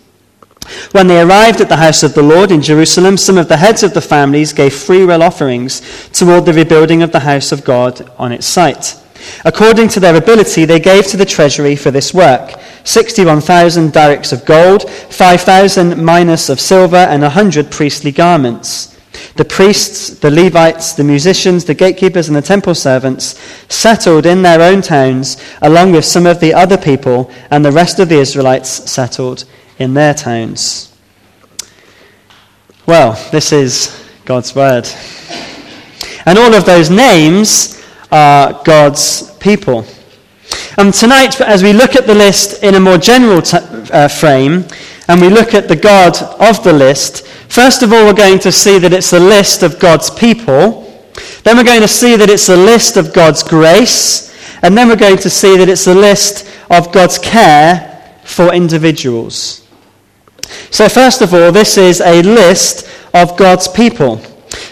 When 0.93 1.07
they 1.07 1.23
arrived 1.23 1.63
at 1.63 1.71
the 1.71 1.77
house 1.77 2.03
of 2.03 2.15
the 2.15 2.23
Lord 2.23 2.51
in 2.51 2.61
Jerusalem, 2.61 3.17
some 3.17 3.39
of 3.39 3.49
the 3.49 3.57
heads 3.57 3.83
of 3.83 3.95
the 3.95 4.03
families 4.03 4.53
gave 4.53 4.75
free 4.75 5.07
will 5.07 5.23
offerings 5.23 5.81
toward 6.11 6.45
the 6.45 6.53
rebuilding 6.53 7.03
of 7.03 7.13
the 7.13 7.21
house 7.21 7.51
of 7.53 7.65
God 7.65 8.11
on 8.19 8.33
its 8.33 8.47
site. 8.47 8.95
According 9.45 9.89
to 9.89 10.01
their 10.01 10.17
ability, 10.17 10.65
they 10.65 10.81
gave 10.81 11.07
to 11.09 11.17
the 11.17 11.25
treasury 11.25 11.77
for 11.77 11.91
this 11.91 12.13
work 12.13 12.59
61,000 12.85 13.93
darics 13.93 14.33
of 14.33 14.45
gold, 14.45 14.89
5,000 14.89 16.03
minas 16.03 16.49
of 16.49 16.61
silver, 16.61 16.97
and 16.97 17.23
100 17.23 17.71
priestly 17.71 18.13
garments. 18.13 18.97
The 19.35 19.45
priests, 19.45 20.11
the 20.21 20.31
Levites, 20.31 20.93
the 20.93 21.05
musicians, 21.05 21.65
the 21.65 21.75
gatekeepers, 21.75 22.29
and 22.29 22.37
the 22.37 22.43
temple 22.43 22.75
servants 22.75 23.39
settled 23.69 24.25
in 24.25 24.43
their 24.43 24.63
own 24.63 24.83
towns, 24.83 25.37
along 25.63 25.93
with 25.93 26.05
some 26.05 26.27
of 26.27 26.41
the 26.41 26.55
other 26.55 26.79
people, 26.79 27.31
and 27.51 27.65
the 27.65 27.73
rest 27.73 27.99
of 27.99 28.09
the 28.09 28.19
Israelites 28.19 28.69
settled 28.91 29.45
in 29.79 29.95
their 29.95 30.15
towns. 30.15 30.95
Well, 32.87 33.13
this 33.33 33.53
is 33.53 34.09
God's 34.25 34.55
word. 34.55 34.89
And 36.25 36.39
all 36.39 36.55
of 36.55 36.67
those 36.67 36.89
names 36.89 37.76
are 38.11 38.63
God's 38.65 39.31
people. 39.39 39.85
And 40.79 40.93
tonight, 40.93 41.41
as 41.41 41.63
we 41.63 41.73
look 41.73 41.97
at 41.97 42.07
the 42.07 42.15
list 42.15 42.63
in 42.63 42.75
a 42.75 42.81
more 42.81 42.99
general 42.99 43.43
t- 43.43 43.57
uh, 43.57 44.09
frame, 44.09 44.65
and 45.09 45.21
we 45.21 45.29
look 45.29 45.55
at 45.55 45.69
the 45.69 45.77
God 45.77 46.17
of 46.41 46.63
the 46.65 46.73
list, 46.73 47.27
first 47.27 47.83
of 47.83 47.93
all, 47.93 48.05
we're 48.05 48.13
going 48.13 48.39
to 48.41 48.53
see 48.53 48.79
that 48.79 48.93
it's 48.93 49.13
a 49.13 49.21
list 49.21 49.63
of 49.63 49.79
God's 49.79 50.11
people. 50.11 50.83
Then 51.45 51.57
we're 51.57 51.65
going 51.65 51.81
to 51.81 51.89
see 51.89 52.17
that 52.17 52.29
it's 52.29 52.49
a 52.49 52.57
list 52.57 52.97
of 52.97 53.15
God's 53.15 53.43
grace. 53.43 54.35
And 54.63 54.77
then 54.77 54.89
we're 54.89 54.97
going 54.97 55.19
to 55.19 55.31
see 55.31 55.57
that 55.57 55.69
it's 55.69 55.87
a 55.87 55.95
list 55.95 56.49
of 56.71 56.93
God's 56.93 57.19
care 57.19 58.19
for 58.25 58.53
individuals. 58.53 59.67
So, 60.71 60.89
first 60.89 61.23
of 61.23 61.33
all, 61.33 61.53
this 61.53 61.79
is 61.79 62.01
a 62.01 62.23
list 62.23 62.89
of 63.15 63.37
God's 63.37 63.69
people. 63.69 64.17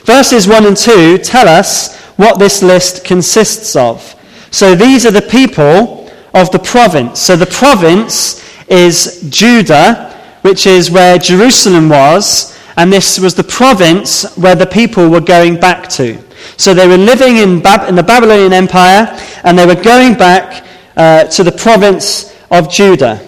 Verses 0.05 0.47
1 0.47 0.67
and 0.67 0.77
2 0.77 1.19
tell 1.19 1.49
us 1.49 2.04
what 2.17 2.39
this 2.39 2.63
list 2.63 3.05
consists 3.05 3.77
of. 3.77 4.15
So 4.51 4.75
these 4.75 5.05
are 5.05 5.11
the 5.11 5.23
people 5.23 6.11
of 6.33 6.51
the 6.51 6.59
province. 6.59 7.21
So 7.21 7.37
the 7.37 7.47
province 7.47 8.43
is 8.69 9.27
Judah, 9.31 10.11
which 10.43 10.67
is 10.67 10.91
where 10.91 11.19
Jerusalem 11.19 11.89
was, 11.89 12.59
and 12.77 12.93
this 12.93 13.19
was 13.19 13.35
the 13.35 13.45
province 13.45 14.37
where 14.37 14.55
the 14.55 14.67
people 14.67 15.09
were 15.09 15.21
going 15.21 15.59
back 15.59 15.89
to. 15.91 16.23
So 16.57 16.75
they 16.75 16.87
were 16.87 16.97
living 16.97 17.37
in, 17.37 17.61
Bab- 17.61 17.89
in 17.89 17.95
the 17.95 18.03
Babylonian 18.03 18.53
Empire, 18.53 19.19
and 19.45 19.59
they 19.59 19.67
were 19.67 19.81
going 19.81 20.15
back 20.15 20.65
uh, 20.97 21.25
to 21.25 21.43
the 21.43 21.53
province 21.53 22.35
of 22.51 22.71
Judah. 22.71 23.21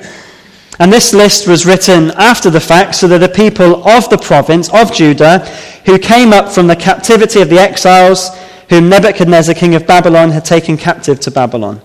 And 0.78 0.92
this 0.92 1.14
list 1.14 1.48
was 1.48 1.64
written 1.64 2.10
after 2.12 2.50
the 2.50 2.60
fact 2.60 2.96
so 2.96 3.08
that 3.08 3.18
the 3.18 3.28
people 3.28 3.88
of 3.88 4.10
the 4.10 4.18
province 4.18 4.68
of 4.74 4.92
Judah 4.92 5.38
who 5.86 5.98
came 5.98 6.32
up 6.32 6.50
from 6.50 6.66
the 6.66 6.76
captivity 6.76 7.40
of 7.40 7.48
the 7.48 7.58
exiles 7.58 8.28
whom 8.68 8.88
Nebuchadnezzar, 8.88 9.54
king 9.54 9.74
of 9.74 9.86
Babylon, 9.86 10.30
had 10.30 10.44
taken 10.44 10.76
captive 10.76 11.20
to 11.20 11.30
Babylon. 11.30 11.80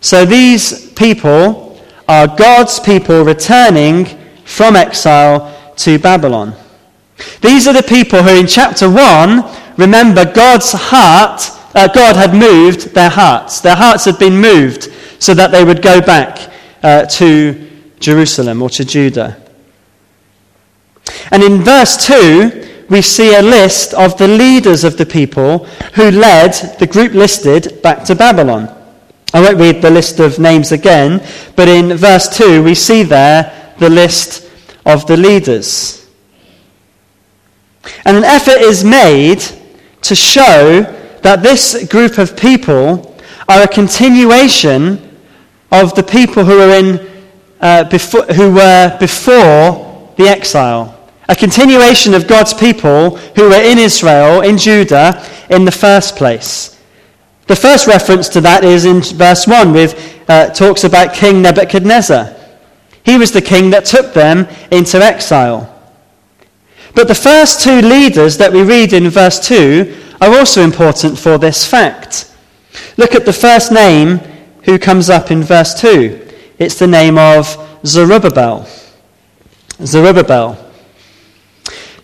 So 0.00 0.24
these 0.24 0.90
people 0.92 1.80
are 2.08 2.26
God's 2.26 2.80
people 2.80 3.24
returning 3.24 4.06
from 4.44 4.74
exile 4.74 5.56
to 5.76 5.98
Babylon. 5.98 6.54
These 7.40 7.68
are 7.68 7.72
the 7.74 7.82
people 7.82 8.22
who, 8.22 8.38
in 8.38 8.46
chapter 8.46 8.90
1, 8.90 9.44
remember 9.76 10.24
God's 10.24 10.72
heart, 10.72 11.42
uh, 11.74 11.86
God 11.88 12.16
had 12.16 12.34
moved 12.34 12.94
their 12.94 13.10
hearts. 13.10 13.60
Their 13.60 13.76
hearts 13.76 14.06
had 14.06 14.18
been 14.18 14.40
moved 14.40 14.92
so 15.18 15.34
that 15.34 15.50
they 15.50 15.64
would 15.64 15.82
go 15.82 16.00
back 16.00 16.50
uh, 16.82 17.04
to 17.04 17.68
Jerusalem 18.00 18.62
or 18.62 18.70
to 18.70 18.84
Judah. 18.84 19.40
And 21.30 21.42
in 21.42 21.62
verse 21.62 22.06
2, 22.06 22.59
we 22.90 23.00
see 23.00 23.34
a 23.36 23.42
list 23.42 23.94
of 23.94 24.18
the 24.18 24.26
leaders 24.26 24.82
of 24.82 24.96
the 24.96 25.06
people 25.06 25.64
who 25.94 26.10
led 26.10 26.52
the 26.78 26.86
group 26.86 27.12
listed 27.12 27.80
back 27.82 28.04
to 28.04 28.16
Babylon. 28.16 28.68
I 29.32 29.40
won't 29.40 29.58
read 29.58 29.80
the 29.80 29.90
list 29.90 30.18
of 30.18 30.40
names 30.40 30.72
again, 30.72 31.24
but 31.54 31.68
in 31.68 31.96
verse 31.96 32.28
2 32.36 32.64
we 32.64 32.74
see 32.74 33.04
there 33.04 33.74
the 33.78 33.88
list 33.88 34.50
of 34.84 35.06
the 35.06 35.16
leaders. 35.16 36.08
And 38.04 38.16
an 38.16 38.24
effort 38.24 38.60
is 38.60 38.82
made 38.82 39.42
to 40.02 40.14
show 40.16 40.82
that 41.22 41.42
this 41.42 41.86
group 41.88 42.18
of 42.18 42.36
people 42.36 43.16
are 43.48 43.62
a 43.62 43.68
continuation 43.68 45.18
of 45.70 45.94
the 45.94 46.02
people 46.02 46.44
who 46.44 46.56
were, 46.56 46.74
in, 46.74 47.24
uh, 47.60 47.84
before, 47.84 48.24
who 48.24 48.52
were 48.52 48.96
before 48.98 50.12
the 50.16 50.28
exile 50.28 50.99
a 51.30 51.36
continuation 51.36 52.12
of 52.12 52.26
God's 52.26 52.52
people 52.52 53.16
who 53.36 53.50
were 53.50 53.62
in 53.62 53.78
Israel, 53.78 54.40
in 54.40 54.58
Judah, 54.58 55.24
in 55.48 55.64
the 55.64 55.70
first 55.70 56.16
place. 56.16 56.76
The 57.46 57.54
first 57.54 57.86
reference 57.86 58.28
to 58.30 58.40
that 58.40 58.64
is 58.64 58.84
in 58.84 59.00
verse 59.00 59.46
1, 59.46 59.72
with 59.72 60.24
uh, 60.28 60.50
talks 60.50 60.82
about 60.82 61.14
King 61.14 61.40
Nebuchadnezzar. 61.40 62.34
He 63.04 63.16
was 63.16 63.30
the 63.30 63.40
king 63.40 63.70
that 63.70 63.84
took 63.84 64.12
them 64.12 64.48
into 64.72 64.98
exile. 64.98 65.72
But 66.96 67.06
the 67.06 67.14
first 67.14 67.62
two 67.62 67.80
leaders 67.80 68.36
that 68.38 68.52
we 68.52 68.62
read 68.62 68.92
in 68.92 69.08
verse 69.08 69.38
2 69.46 70.16
are 70.20 70.36
also 70.36 70.62
important 70.62 71.16
for 71.16 71.38
this 71.38 71.64
fact. 71.64 72.34
Look 72.96 73.14
at 73.14 73.24
the 73.24 73.32
first 73.32 73.70
name 73.70 74.18
who 74.64 74.80
comes 74.80 75.08
up 75.08 75.30
in 75.30 75.44
verse 75.44 75.80
2. 75.80 76.28
It's 76.58 76.80
the 76.80 76.88
name 76.88 77.18
of 77.18 77.46
Zerubbabel. 77.86 78.66
Zerubbabel. 79.84 80.69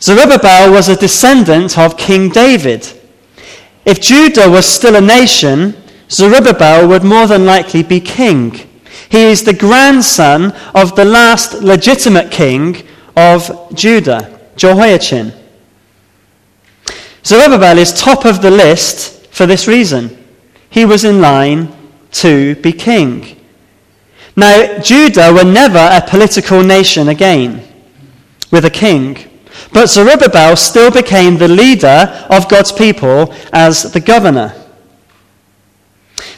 Zerubbabel 0.00 0.72
was 0.72 0.88
a 0.88 0.96
descendant 0.96 1.78
of 1.78 1.96
King 1.96 2.28
David. 2.28 2.86
If 3.84 4.00
Judah 4.00 4.50
was 4.50 4.66
still 4.66 4.96
a 4.96 5.00
nation, 5.00 5.74
Zerubbabel 6.10 6.88
would 6.88 7.04
more 7.04 7.26
than 7.26 7.46
likely 7.46 7.82
be 7.82 8.00
king. 8.00 8.52
He 9.08 9.22
is 9.22 9.44
the 9.44 9.54
grandson 9.54 10.52
of 10.74 10.96
the 10.96 11.04
last 11.04 11.62
legitimate 11.62 12.30
king 12.30 12.86
of 13.16 13.72
Judah, 13.74 14.40
Jehoiachin. 14.56 15.32
Zerubbabel 17.24 17.78
is 17.78 17.92
top 17.92 18.24
of 18.24 18.42
the 18.42 18.50
list 18.50 19.26
for 19.28 19.46
this 19.46 19.66
reason. 19.66 20.24
He 20.70 20.84
was 20.84 21.04
in 21.04 21.20
line 21.20 21.74
to 22.12 22.54
be 22.56 22.72
king. 22.72 23.40
Now, 24.36 24.78
Judah 24.78 25.32
were 25.32 25.44
never 25.44 25.78
a 25.78 26.02
political 26.06 26.62
nation 26.62 27.08
again 27.08 27.66
with 28.50 28.64
a 28.64 28.70
king. 28.70 29.16
But 29.76 29.90
Zerubbabel 29.90 30.56
still 30.56 30.90
became 30.90 31.36
the 31.36 31.48
leader 31.48 32.26
of 32.30 32.48
God's 32.48 32.72
people 32.72 33.34
as 33.52 33.92
the 33.92 34.00
governor. 34.00 34.54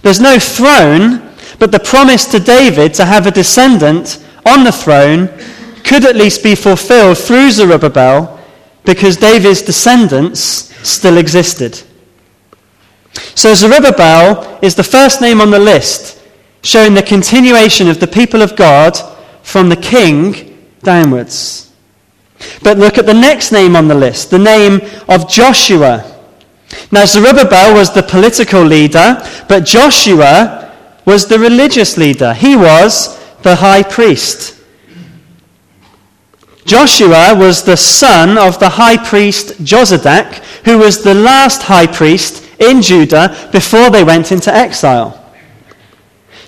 There's 0.03 0.19
no 0.19 0.41
throne, 0.41 1.23
but 1.61 1.71
the 1.71 1.79
promise 1.79 2.25
to 2.33 2.41
David 2.41 2.95
to 2.95 3.05
have 3.05 3.29
a 3.29 3.31
descendant 3.31 4.27
on 4.45 4.65
the 4.65 4.73
throne 4.73 5.29
could 5.85 6.05
at 6.05 6.17
least 6.17 6.43
be 6.43 6.57
fulfilled 6.57 7.17
through 7.17 7.53
Zerubbabel 7.53 8.41
because 8.85 9.17
David's 9.17 9.63
descendants 9.63 10.75
still 10.83 11.17
existed. 11.17 11.81
So 13.37 13.55
Zerubbabel 13.55 14.59
is 14.63 14.75
the 14.75 14.83
first 14.83 15.21
name 15.21 15.41
on 15.41 15.53
the 15.53 15.61
list, 15.61 16.21
showing 16.65 16.93
the 16.93 17.05
continuation 17.05 17.89
of 17.89 18.01
the 18.01 18.09
people 18.09 18.43
of 18.43 18.57
God 18.57 18.99
from 19.45 19.69
the 19.69 19.77
king 19.77 20.59
downwards. 20.83 21.68
But 22.63 22.79
look 22.79 22.99
at 22.99 23.07
the 23.07 23.15
next 23.15 23.53
name 23.53 23.77
on 23.77 23.89
the 23.89 23.95
list, 23.95 24.31
the 24.31 24.39
name 24.39 24.81
of 25.09 25.29
Joshua. 25.29 26.05
Now, 26.93 27.05
Zerubbabel 27.05 27.75
was 27.75 27.93
the 27.93 28.03
political 28.03 28.63
leader, 28.63 29.21
but 29.49 29.65
Joshua 29.65 30.75
was 31.05 31.27
the 31.27 31.39
religious 31.39 31.97
leader. 31.97 32.35
He 32.35 32.57
was 32.57 33.19
the 33.43 33.57
high 33.57 33.83
priest. 33.83 34.55
Joshua 36.65 37.35
was 37.35 37.63
the 37.63 37.77
son 37.77 38.37
of 38.37 38.59
the 38.59 38.69
high 38.69 38.99
priest 38.99 39.65
Jozadak, 39.65 40.35
who 40.67 40.79
was 40.79 41.03
the 41.03 41.15
last 41.15 41.63
high 41.63 41.87
priest 41.87 42.45
in 42.61 42.83
Judah 42.83 43.49
before 43.53 43.89
they 43.89 44.05
went 44.05 44.33
into 44.33 44.55
exile. 44.55 45.15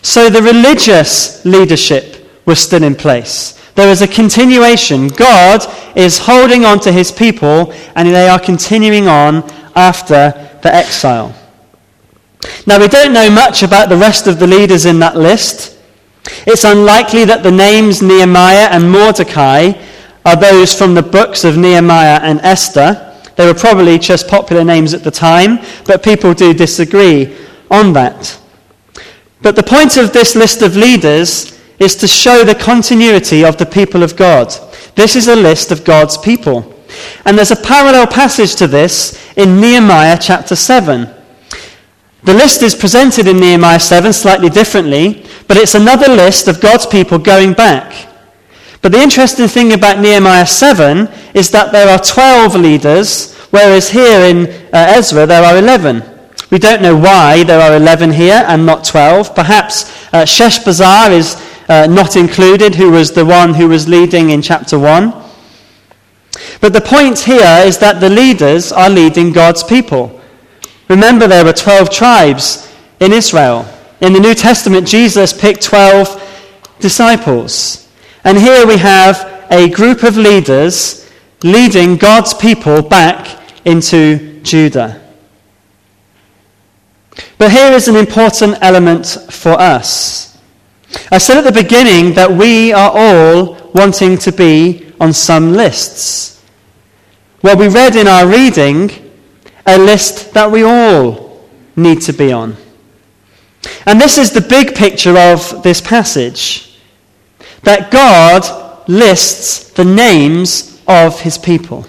So 0.02 0.28
the 0.28 0.42
religious 0.42 1.44
leadership 1.44 2.28
was 2.44 2.58
still 2.58 2.82
in 2.82 2.94
place. 2.94 3.59
There 3.80 3.88
is 3.88 4.02
a 4.02 4.06
continuation. 4.06 5.08
God 5.08 5.66
is 5.96 6.18
holding 6.18 6.66
on 6.66 6.80
to 6.80 6.92
his 6.92 7.10
people, 7.10 7.72
and 7.96 8.08
they 8.08 8.28
are 8.28 8.38
continuing 8.38 9.08
on 9.08 9.42
after 9.74 10.32
the 10.62 10.74
exile. 10.74 11.34
Now, 12.66 12.78
we 12.78 12.88
don't 12.88 13.14
know 13.14 13.30
much 13.30 13.62
about 13.62 13.88
the 13.88 13.96
rest 13.96 14.26
of 14.26 14.38
the 14.38 14.46
leaders 14.46 14.84
in 14.84 14.98
that 14.98 15.16
list. 15.16 15.78
It's 16.46 16.64
unlikely 16.64 17.24
that 17.24 17.42
the 17.42 17.50
names 17.50 18.02
Nehemiah 18.02 18.68
and 18.70 18.92
Mordecai 18.92 19.72
are 20.26 20.36
those 20.36 20.74
from 20.74 20.94
the 20.94 21.02
books 21.02 21.42
of 21.44 21.56
Nehemiah 21.56 22.20
and 22.22 22.38
Esther. 22.42 23.18
They 23.36 23.46
were 23.46 23.58
probably 23.58 23.98
just 23.98 24.28
popular 24.28 24.62
names 24.62 24.92
at 24.92 25.04
the 25.04 25.10
time, 25.10 25.58
but 25.86 26.02
people 26.02 26.34
do 26.34 26.52
disagree 26.52 27.34
on 27.70 27.94
that. 27.94 28.38
But 29.40 29.56
the 29.56 29.62
point 29.62 29.96
of 29.96 30.12
this 30.12 30.36
list 30.36 30.60
of 30.60 30.76
leaders 30.76 31.58
is 31.80 31.96
to 31.96 32.06
show 32.06 32.44
the 32.44 32.54
continuity 32.54 33.44
of 33.44 33.56
the 33.56 33.66
people 33.66 34.02
of 34.02 34.14
God. 34.14 34.54
This 34.94 35.16
is 35.16 35.28
a 35.28 35.34
list 35.34 35.72
of 35.72 35.84
God's 35.84 36.18
people. 36.18 36.74
And 37.24 37.36
there's 37.36 37.50
a 37.50 37.56
parallel 37.56 38.06
passage 38.06 38.54
to 38.56 38.66
this 38.66 39.18
in 39.36 39.60
Nehemiah 39.60 40.18
chapter 40.20 40.54
7. 40.54 41.08
The 42.22 42.34
list 42.34 42.62
is 42.62 42.74
presented 42.74 43.26
in 43.26 43.40
Nehemiah 43.40 43.80
7 43.80 44.12
slightly 44.12 44.50
differently, 44.50 45.24
but 45.48 45.56
it's 45.56 45.74
another 45.74 46.12
list 46.12 46.48
of 46.48 46.60
God's 46.60 46.86
people 46.86 47.18
going 47.18 47.54
back. 47.54 48.08
But 48.82 48.92
the 48.92 49.00
interesting 49.00 49.48
thing 49.48 49.72
about 49.72 50.00
Nehemiah 50.00 50.46
7 50.46 51.08
is 51.34 51.50
that 51.50 51.72
there 51.72 51.88
are 51.88 51.98
12 51.98 52.56
leaders, 52.56 53.34
whereas 53.50 53.88
here 53.88 54.20
in 54.26 54.48
uh, 54.72 54.94
Ezra 54.96 55.26
there 55.26 55.42
are 55.42 55.56
11. 55.56 56.02
We 56.50 56.58
don't 56.58 56.82
know 56.82 56.96
why 56.96 57.44
there 57.44 57.60
are 57.60 57.76
11 57.76 58.12
here 58.12 58.44
and 58.46 58.66
not 58.66 58.84
12. 58.84 59.34
Perhaps 59.34 59.84
uh, 60.12 60.24
Sheshbazzar 60.24 61.10
is 61.12 61.36
uh, 61.70 61.86
not 61.86 62.16
included, 62.16 62.74
who 62.74 62.90
was 62.90 63.12
the 63.12 63.24
one 63.24 63.54
who 63.54 63.68
was 63.68 63.88
leading 63.88 64.30
in 64.30 64.42
chapter 64.42 64.76
1. 64.76 65.14
But 66.60 66.72
the 66.72 66.80
point 66.80 67.20
here 67.20 67.62
is 67.64 67.78
that 67.78 68.00
the 68.00 68.10
leaders 68.10 68.72
are 68.72 68.90
leading 68.90 69.32
God's 69.32 69.62
people. 69.62 70.20
Remember, 70.88 71.28
there 71.28 71.44
were 71.44 71.52
12 71.52 71.88
tribes 71.88 72.74
in 72.98 73.12
Israel. 73.12 73.64
In 74.00 74.12
the 74.12 74.18
New 74.18 74.34
Testament, 74.34 74.88
Jesus 74.88 75.32
picked 75.32 75.62
12 75.62 76.76
disciples. 76.80 77.88
And 78.24 78.36
here 78.36 78.66
we 78.66 78.76
have 78.76 79.46
a 79.50 79.70
group 79.70 80.02
of 80.02 80.16
leaders 80.16 81.08
leading 81.44 81.96
God's 81.96 82.34
people 82.34 82.82
back 82.82 83.38
into 83.64 84.40
Judah. 84.42 85.00
But 87.38 87.52
here 87.52 87.72
is 87.72 87.86
an 87.86 87.96
important 87.96 88.58
element 88.60 89.06
for 89.30 89.52
us. 89.52 90.29
I 91.10 91.18
said 91.18 91.38
at 91.38 91.44
the 91.44 91.62
beginning 91.62 92.14
that 92.14 92.30
we 92.30 92.72
are 92.72 92.90
all 92.94 93.70
wanting 93.72 94.18
to 94.18 94.32
be 94.32 94.92
on 95.00 95.12
some 95.12 95.52
lists. 95.52 96.42
Well, 97.42 97.56
we 97.56 97.68
read 97.68 97.96
in 97.96 98.06
our 98.06 98.26
reading 98.26 98.90
a 99.66 99.78
list 99.78 100.34
that 100.34 100.50
we 100.50 100.62
all 100.62 101.48
need 101.76 102.02
to 102.02 102.12
be 102.12 102.32
on. 102.32 102.56
And 103.86 104.00
this 104.00 104.18
is 104.18 104.32
the 104.32 104.40
big 104.40 104.74
picture 104.74 105.16
of 105.16 105.62
this 105.62 105.80
passage 105.80 106.78
that 107.62 107.90
God 107.90 108.88
lists 108.88 109.70
the 109.70 109.84
names 109.84 110.80
of 110.86 111.20
his 111.20 111.38
people. 111.38 111.86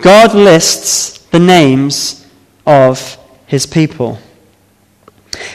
God 0.00 0.34
lists 0.34 1.18
the 1.18 1.38
names 1.38 2.26
of 2.66 3.18
his 3.46 3.64
people. 3.64 4.18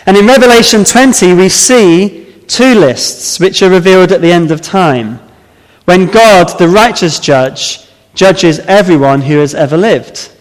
And 0.05 0.17
in 0.17 0.27
Revelation 0.27 0.83
20, 0.83 1.33
we 1.33 1.49
see 1.49 2.27
two 2.47 2.75
lists 2.75 3.39
which 3.39 3.61
are 3.61 3.69
revealed 3.69 4.11
at 4.11 4.21
the 4.21 4.31
end 4.31 4.51
of 4.51 4.61
time 4.61 5.19
when 5.85 6.07
God, 6.07 6.57
the 6.57 6.67
righteous 6.67 7.19
judge, 7.19 7.87
judges 8.13 8.59
everyone 8.59 9.21
who 9.21 9.39
has 9.39 9.55
ever 9.55 9.77
lived. 9.77 10.31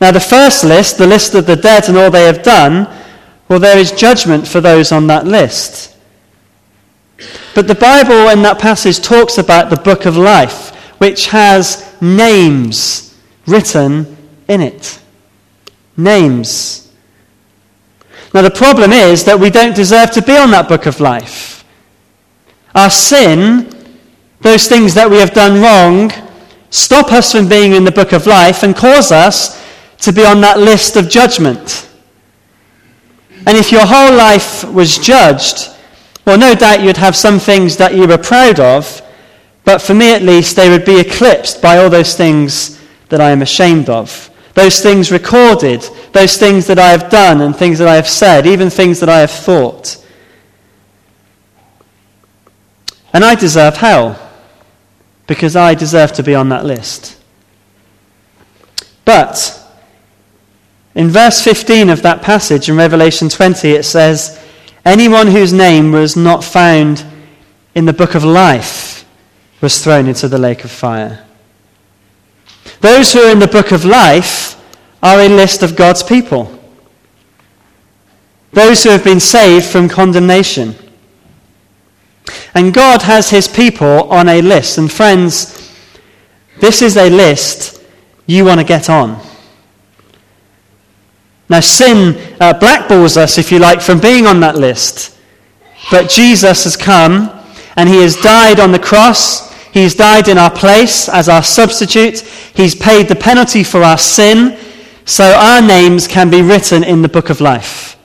Now, 0.00 0.12
the 0.12 0.20
first 0.20 0.64
list, 0.64 0.98
the 0.98 1.06
list 1.06 1.34
of 1.34 1.46
the 1.46 1.56
dead 1.56 1.88
and 1.88 1.96
all 1.96 2.10
they 2.10 2.26
have 2.26 2.42
done, 2.42 2.88
well, 3.48 3.58
there 3.58 3.78
is 3.78 3.92
judgment 3.92 4.46
for 4.46 4.60
those 4.60 4.92
on 4.92 5.06
that 5.06 5.26
list. 5.26 5.96
But 7.54 7.66
the 7.66 7.74
Bible 7.74 8.28
in 8.28 8.42
that 8.42 8.60
passage 8.60 9.00
talks 9.00 9.38
about 9.38 9.70
the 9.70 9.76
book 9.76 10.06
of 10.06 10.16
life, 10.16 10.74
which 10.98 11.26
has 11.28 11.92
names 12.00 13.16
written 13.46 14.16
in 14.46 14.60
it. 14.60 15.00
Names. 15.96 16.87
Now, 18.34 18.42
the 18.42 18.50
problem 18.50 18.92
is 18.92 19.24
that 19.24 19.38
we 19.38 19.50
don't 19.50 19.74
deserve 19.74 20.10
to 20.12 20.22
be 20.22 20.36
on 20.36 20.50
that 20.50 20.68
book 20.68 20.86
of 20.86 21.00
life. 21.00 21.64
Our 22.74 22.90
sin, 22.90 23.74
those 24.40 24.68
things 24.68 24.94
that 24.94 25.10
we 25.10 25.16
have 25.18 25.32
done 25.32 25.62
wrong, 25.62 26.12
stop 26.70 27.12
us 27.12 27.32
from 27.32 27.48
being 27.48 27.72
in 27.72 27.84
the 27.84 27.90
book 27.90 28.12
of 28.12 28.26
life 28.26 28.62
and 28.62 28.76
cause 28.76 29.10
us 29.10 29.64
to 29.98 30.12
be 30.12 30.24
on 30.24 30.40
that 30.42 30.58
list 30.58 30.96
of 30.96 31.08
judgment. 31.08 31.88
And 33.46 33.56
if 33.56 33.72
your 33.72 33.86
whole 33.86 34.14
life 34.14 34.64
was 34.64 34.98
judged, 34.98 35.70
well, 36.26 36.38
no 36.38 36.54
doubt 36.54 36.82
you'd 36.82 36.98
have 36.98 37.16
some 37.16 37.38
things 37.38 37.78
that 37.78 37.94
you 37.94 38.06
were 38.06 38.18
proud 38.18 38.60
of, 38.60 39.00
but 39.64 39.80
for 39.80 39.94
me 39.94 40.14
at 40.14 40.22
least, 40.22 40.56
they 40.56 40.68
would 40.68 40.84
be 40.84 41.00
eclipsed 41.00 41.62
by 41.62 41.78
all 41.78 41.88
those 41.88 42.14
things 42.14 42.78
that 43.08 43.20
I 43.20 43.30
am 43.30 43.42
ashamed 43.42 43.88
of. 43.88 44.30
Those 44.58 44.80
things 44.80 45.12
recorded, 45.12 45.82
those 46.10 46.36
things 46.36 46.66
that 46.66 46.80
I 46.80 46.88
have 46.88 47.10
done 47.10 47.42
and 47.42 47.54
things 47.54 47.78
that 47.78 47.86
I 47.86 47.94
have 47.94 48.08
said, 48.08 48.44
even 48.44 48.70
things 48.70 48.98
that 48.98 49.08
I 49.08 49.20
have 49.20 49.30
thought. 49.30 50.04
And 53.12 53.24
I 53.24 53.36
deserve 53.36 53.76
hell. 53.76 54.18
because 55.28 55.54
I 55.54 55.74
deserve 55.74 56.12
to 56.14 56.24
be 56.24 56.34
on 56.34 56.48
that 56.48 56.64
list. 56.64 57.20
But 59.04 59.64
in 60.92 61.08
verse 61.08 61.40
15 61.40 61.90
of 61.90 62.02
that 62.02 62.22
passage 62.22 62.68
in 62.68 62.76
Revelation 62.76 63.28
20, 63.28 63.70
it 63.70 63.84
says, 63.84 64.44
Anyone 64.84 65.28
whose 65.28 65.52
name 65.52 65.92
was 65.92 66.16
not 66.16 66.42
found 66.42 67.04
in 67.76 67.84
the 67.84 67.92
book 67.92 68.16
of 68.16 68.24
life 68.24 69.04
was 69.60 69.84
thrown 69.84 70.08
into 70.08 70.26
the 70.26 70.38
lake 70.38 70.64
of 70.64 70.72
fire. 70.72 71.24
Those 72.80 73.12
who 73.12 73.20
are 73.20 73.32
in 73.32 73.38
the 73.38 73.46
book 73.46 73.70
of 73.72 73.84
life 73.84 74.47
are 75.02 75.20
a 75.20 75.28
list 75.28 75.62
of 75.62 75.76
God's 75.76 76.02
people. 76.02 76.58
Those 78.52 78.82
who 78.82 78.90
have 78.90 79.04
been 79.04 79.20
saved 79.20 79.66
from 79.66 79.88
condemnation. 79.88 80.74
And 82.54 82.74
God 82.74 83.02
has 83.02 83.30
his 83.30 83.46
people 83.46 84.10
on 84.10 84.28
a 84.28 84.42
list. 84.42 84.78
And 84.78 84.90
friends, 84.90 85.72
this 86.60 86.82
is 86.82 86.96
a 86.96 87.08
list 87.08 87.82
you 88.26 88.44
want 88.44 88.60
to 88.60 88.66
get 88.66 88.90
on. 88.90 89.20
Now, 91.48 91.60
sin 91.60 92.16
uh, 92.40 92.52
blackballs 92.54 93.16
us, 93.16 93.38
if 93.38 93.50
you 93.50 93.58
like, 93.58 93.80
from 93.80 94.00
being 94.00 94.26
on 94.26 94.40
that 94.40 94.56
list. 94.56 95.16
But 95.90 96.10
Jesus 96.10 96.64
has 96.64 96.76
come 96.76 97.30
and 97.76 97.88
he 97.88 98.02
has 98.02 98.16
died 98.16 98.60
on 98.60 98.72
the 98.72 98.78
cross. 98.78 99.52
He's 99.72 99.94
died 99.94 100.28
in 100.28 100.36
our 100.36 100.50
place 100.50 101.08
as 101.08 101.28
our 101.28 101.42
substitute. 101.42 102.20
He's 102.20 102.74
paid 102.74 103.08
the 103.08 103.14
penalty 103.14 103.64
for 103.64 103.82
our 103.82 103.96
sin, 103.96 104.58
so 105.08 105.24
our 105.24 105.62
names 105.62 106.06
can 106.06 106.28
be 106.28 106.42
written 106.42 106.84
in 106.84 107.00
the 107.00 107.08
book 107.08 107.30
of 107.30 107.40
life. 107.40 107.96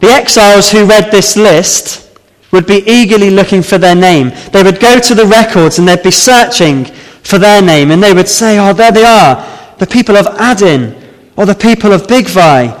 The 0.00 0.08
exiles 0.08 0.70
who 0.70 0.86
read 0.86 1.10
this 1.10 1.36
list 1.36 2.18
would 2.50 2.66
be 2.66 2.82
eagerly 2.86 3.28
looking 3.28 3.62
for 3.62 3.76
their 3.76 3.94
name. 3.94 4.32
They 4.52 4.62
would 4.62 4.80
go 4.80 4.98
to 4.98 5.14
the 5.14 5.26
records 5.26 5.78
and 5.78 5.86
they'd 5.86 6.02
be 6.02 6.10
searching 6.10 6.86
for 6.86 7.38
their 7.38 7.60
name, 7.60 7.90
and 7.90 8.02
they 8.02 8.14
would 8.14 8.28
say, 8.28 8.58
Oh, 8.58 8.72
there 8.72 8.90
they 8.90 9.04
are 9.04 9.46
the 9.76 9.86
people 9.86 10.16
of 10.16 10.26
Adin, 10.38 10.96
or 11.36 11.44
the 11.44 11.54
people 11.54 11.92
of 11.92 12.06
Bigvai, 12.06 12.74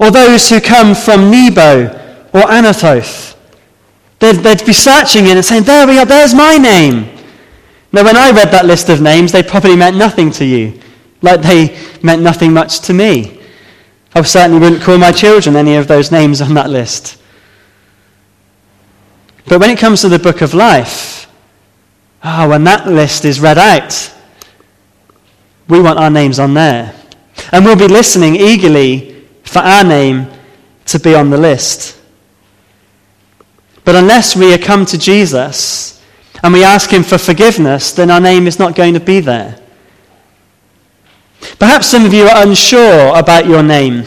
or 0.00 0.10
those 0.10 0.48
who 0.50 0.60
come 0.60 0.94
from 0.96 1.30
Nebo 1.30 1.84
or 2.32 2.42
Anathoth. 2.42 3.36
They'd, 4.18 4.36
they'd 4.36 4.66
be 4.66 4.72
searching 4.72 5.26
in 5.26 5.36
and 5.36 5.44
saying, 5.44 5.62
There 5.62 5.86
we 5.86 6.00
are, 6.00 6.04
there's 6.04 6.34
my 6.34 6.56
name. 6.56 7.13
Now, 7.94 8.02
when 8.02 8.16
I 8.16 8.32
read 8.32 8.50
that 8.50 8.66
list 8.66 8.88
of 8.88 9.00
names, 9.00 9.30
they 9.30 9.44
probably 9.44 9.76
meant 9.76 9.96
nothing 9.96 10.32
to 10.32 10.44
you, 10.44 10.80
like 11.22 11.42
they 11.42 11.78
meant 12.02 12.22
nothing 12.22 12.52
much 12.52 12.80
to 12.80 12.92
me. 12.92 13.40
I 14.12 14.22
certainly 14.22 14.58
wouldn't 14.58 14.82
call 14.82 14.98
my 14.98 15.12
children 15.12 15.54
any 15.54 15.76
of 15.76 15.86
those 15.86 16.10
names 16.10 16.40
on 16.40 16.54
that 16.54 16.68
list. 16.68 17.22
But 19.46 19.60
when 19.60 19.70
it 19.70 19.78
comes 19.78 20.00
to 20.00 20.08
the 20.08 20.18
book 20.18 20.40
of 20.40 20.54
life, 20.54 21.28
oh, 22.24 22.48
when 22.48 22.64
that 22.64 22.88
list 22.88 23.24
is 23.24 23.38
read 23.38 23.58
out, 23.58 24.12
we 25.68 25.80
want 25.80 26.00
our 26.00 26.10
names 26.10 26.40
on 26.40 26.52
there. 26.52 27.00
And 27.52 27.64
we'll 27.64 27.76
be 27.76 27.86
listening 27.86 28.34
eagerly 28.34 29.24
for 29.44 29.60
our 29.60 29.84
name 29.84 30.26
to 30.86 30.98
be 30.98 31.14
on 31.14 31.30
the 31.30 31.38
list. 31.38 31.96
But 33.84 33.94
unless 33.94 34.34
we 34.34 34.58
come 34.58 34.84
to 34.86 34.98
Jesus 34.98 35.94
and 36.44 36.52
we 36.52 36.62
ask 36.62 36.90
Him 36.90 37.02
for 37.02 37.16
forgiveness, 37.16 37.92
then 37.92 38.10
our 38.10 38.20
name 38.20 38.46
is 38.46 38.58
not 38.58 38.74
going 38.74 38.92
to 38.92 39.00
be 39.00 39.18
there. 39.18 39.58
Perhaps 41.58 41.86
some 41.86 42.04
of 42.04 42.12
you 42.12 42.24
are 42.24 42.46
unsure 42.46 43.16
about 43.16 43.46
your 43.46 43.62
name. 43.62 44.04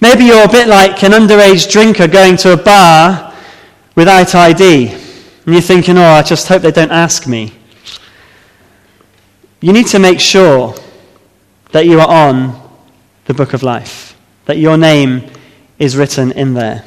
Maybe 0.00 0.24
you're 0.24 0.46
a 0.46 0.48
bit 0.48 0.66
like 0.66 1.02
an 1.04 1.12
underage 1.12 1.70
drinker 1.70 2.08
going 2.08 2.38
to 2.38 2.54
a 2.54 2.56
bar 2.56 3.34
without 3.96 4.34
ID. 4.34 4.88
And 4.88 5.52
you're 5.54 5.60
thinking, 5.60 5.98
oh, 5.98 6.02
I 6.02 6.22
just 6.22 6.48
hope 6.48 6.62
they 6.62 6.70
don't 6.70 6.90
ask 6.90 7.26
me. 7.26 7.52
You 9.60 9.74
need 9.74 9.88
to 9.88 9.98
make 9.98 10.20
sure 10.20 10.74
that 11.72 11.84
you 11.84 12.00
are 12.00 12.08
on 12.08 12.58
the 13.26 13.34
book 13.34 13.52
of 13.52 13.62
life, 13.62 14.16
that 14.46 14.56
your 14.56 14.78
name 14.78 15.30
is 15.78 15.98
written 15.98 16.32
in 16.32 16.54
there. 16.54 16.82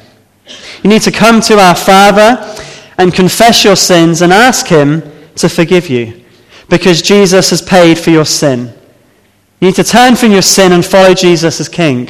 You 0.82 0.90
need 0.90 1.02
to 1.02 1.12
come 1.12 1.40
to 1.42 1.60
our 1.60 1.76
Father 1.76 2.52
and 2.98 3.12
confess 3.14 3.64
your 3.64 3.76
sins 3.76 4.22
and 4.22 4.32
ask 4.32 4.66
Him 4.66 5.02
to 5.36 5.48
forgive 5.48 5.88
you 5.88 6.22
because 6.68 7.02
Jesus 7.02 7.50
has 7.50 7.62
paid 7.62 7.98
for 7.98 8.10
your 8.10 8.24
sin. 8.24 8.72
You 9.60 9.68
need 9.68 9.76
to 9.76 9.84
turn 9.84 10.16
from 10.16 10.32
your 10.32 10.42
sin 10.42 10.72
and 10.72 10.84
follow 10.84 11.14
Jesus 11.14 11.60
as 11.60 11.68
King. 11.68 12.08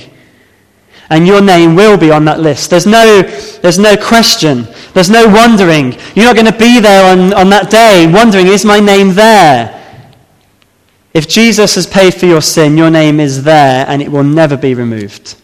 And 1.10 1.26
your 1.26 1.42
name 1.42 1.74
will 1.74 1.98
be 1.98 2.10
on 2.10 2.24
that 2.24 2.40
list. 2.40 2.70
There's 2.70 2.86
no, 2.86 3.22
there's 3.60 3.78
no 3.78 3.96
question. 3.96 4.66
There's 4.94 5.10
no 5.10 5.26
wondering. 5.26 5.92
You're 6.14 6.24
not 6.24 6.36
going 6.36 6.50
to 6.50 6.58
be 6.58 6.80
there 6.80 7.12
on, 7.12 7.34
on 7.34 7.50
that 7.50 7.70
day 7.70 8.10
wondering, 8.10 8.46
is 8.46 8.64
my 8.64 8.80
name 8.80 9.14
there? 9.14 9.78
If 11.12 11.28
Jesus 11.28 11.74
has 11.74 11.86
paid 11.86 12.14
for 12.14 12.24
your 12.26 12.40
sin, 12.40 12.78
your 12.78 12.90
name 12.90 13.20
is 13.20 13.44
there 13.44 13.84
and 13.86 14.00
it 14.00 14.10
will 14.10 14.24
never 14.24 14.56
be 14.56 14.74
removed. 14.74 15.36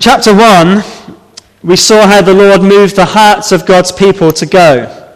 Chapter 0.00 0.34
1, 0.34 0.82
we 1.62 1.76
saw 1.76 2.06
how 2.06 2.22
the 2.22 2.32
Lord 2.32 2.62
moved 2.62 2.96
the 2.96 3.04
hearts 3.04 3.52
of 3.52 3.66
God's 3.66 3.92
people 3.92 4.32
to 4.32 4.46
go. 4.46 5.14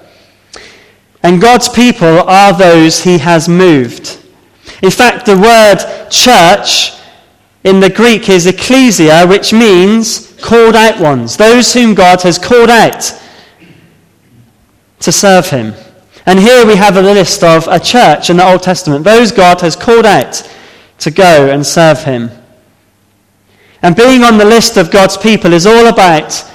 And 1.23 1.41
God's 1.41 1.71
people 1.71 2.21
are 2.21 2.53
those 2.53 3.03
he 3.03 3.17
has 3.17 3.49
moved. 3.49 4.23
In 4.83 4.91
fact, 4.91 5.25
the 5.25 5.39
word 5.39 6.11
church 6.11 7.01
in 7.65 7.81
the 7.81 7.89
Greek 7.89 8.29
is 8.29 8.47
ecclesia, 8.47 9.27
which 9.27 9.55
means 9.55 10.37
called 10.43 10.77
out 10.77 11.01
ones, 11.01 11.39
those 11.39 11.73
whom 11.73 11.95
God 11.95 12.21
has 12.21 12.39
called 12.39 12.69
out 12.69 13.19
to 15.01 15.11
serve 15.11 15.49
him. 15.49 15.73
And 16.27 16.39
here 16.39 16.67
we 16.67 16.77
have 16.77 16.99
a 16.99 17.03
list 17.03 17.43
of 17.43 17.67
a 17.69 17.81
church 17.81 18.29
in 18.29 18.37
the 18.37 18.47
Old 18.47 18.63
Testament, 18.63 19.03
those 19.03 19.33
God 19.33 19.63
has 19.63 19.77
called 19.77 20.05
out 20.05 20.47
to 20.99 21.11
go 21.11 21.49
and 21.49 21.65
serve 21.65 22.05
him. 22.05 22.31
And 23.85 23.95
being 23.95 24.25
on 24.25 24.39
the 24.39 24.47
list 24.47 24.79
of 24.79 24.91
God's 24.91 25.19
people 25.19 25.53
is 25.53 25.67
all 25.67 25.89
about 25.89 26.51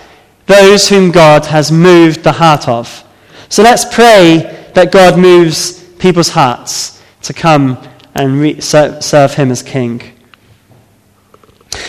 those 0.48 0.90
whom 0.90 1.12
God 1.12 1.46
has 1.46 1.72
moved 1.72 2.24
the 2.24 2.32
heart 2.32 2.68
of. 2.68 3.04
So 3.50 3.62
let's 3.62 3.86
pray 3.86 4.72
that 4.74 4.92
God 4.92 5.20
moves 5.20 5.84
people's 6.00 6.30
hearts 6.30 7.00
to 7.22 7.32
come 7.32 7.78
and 8.16 8.40
re- 8.40 8.60
serve 8.60 9.36
him 9.36 9.52
as 9.52 9.62
king. 9.62 10.02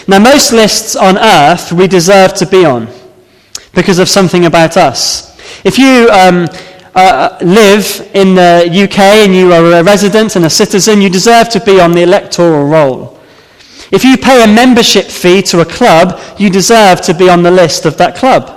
Now, 0.06 0.18
most 0.18 0.52
lists 0.52 0.94
on 0.94 1.16
earth 1.16 1.72
we 1.72 1.86
deserve 1.86 2.34
to 2.34 2.46
be 2.46 2.66
on 2.66 2.88
because 3.74 3.98
of 3.98 4.10
something 4.10 4.44
about 4.44 4.76
us. 4.76 5.38
If 5.64 5.78
you 5.78 6.10
um, 6.10 6.48
uh, 6.94 7.38
live 7.40 8.10
in 8.12 8.34
the 8.34 8.68
UK 8.68 8.98
and 9.24 9.34
you 9.34 9.54
are 9.54 9.80
a 9.80 9.82
resident 9.82 10.36
and 10.36 10.44
a 10.44 10.50
citizen, 10.50 11.00
you 11.00 11.08
deserve 11.08 11.48
to 11.48 11.64
be 11.64 11.80
on 11.80 11.92
the 11.92 12.02
electoral 12.02 12.66
roll. 12.66 13.19
If 13.90 14.04
you 14.04 14.16
pay 14.16 14.44
a 14.44 14.46
membership 14.46 15.06
fee 15.06 15.42
to 15.42 15.60
a 15.60 15.64
club, 15.64 16.20
you 16.38 16.48
deserve 16.48 17.00
to 17.02 17.14
be 17.14 17.28
on 17.28 17.42
the 17.42 17.50
list 17.50 17.86
of 17.86 17.96
that 17.96 18.16
club. 18.16 18.56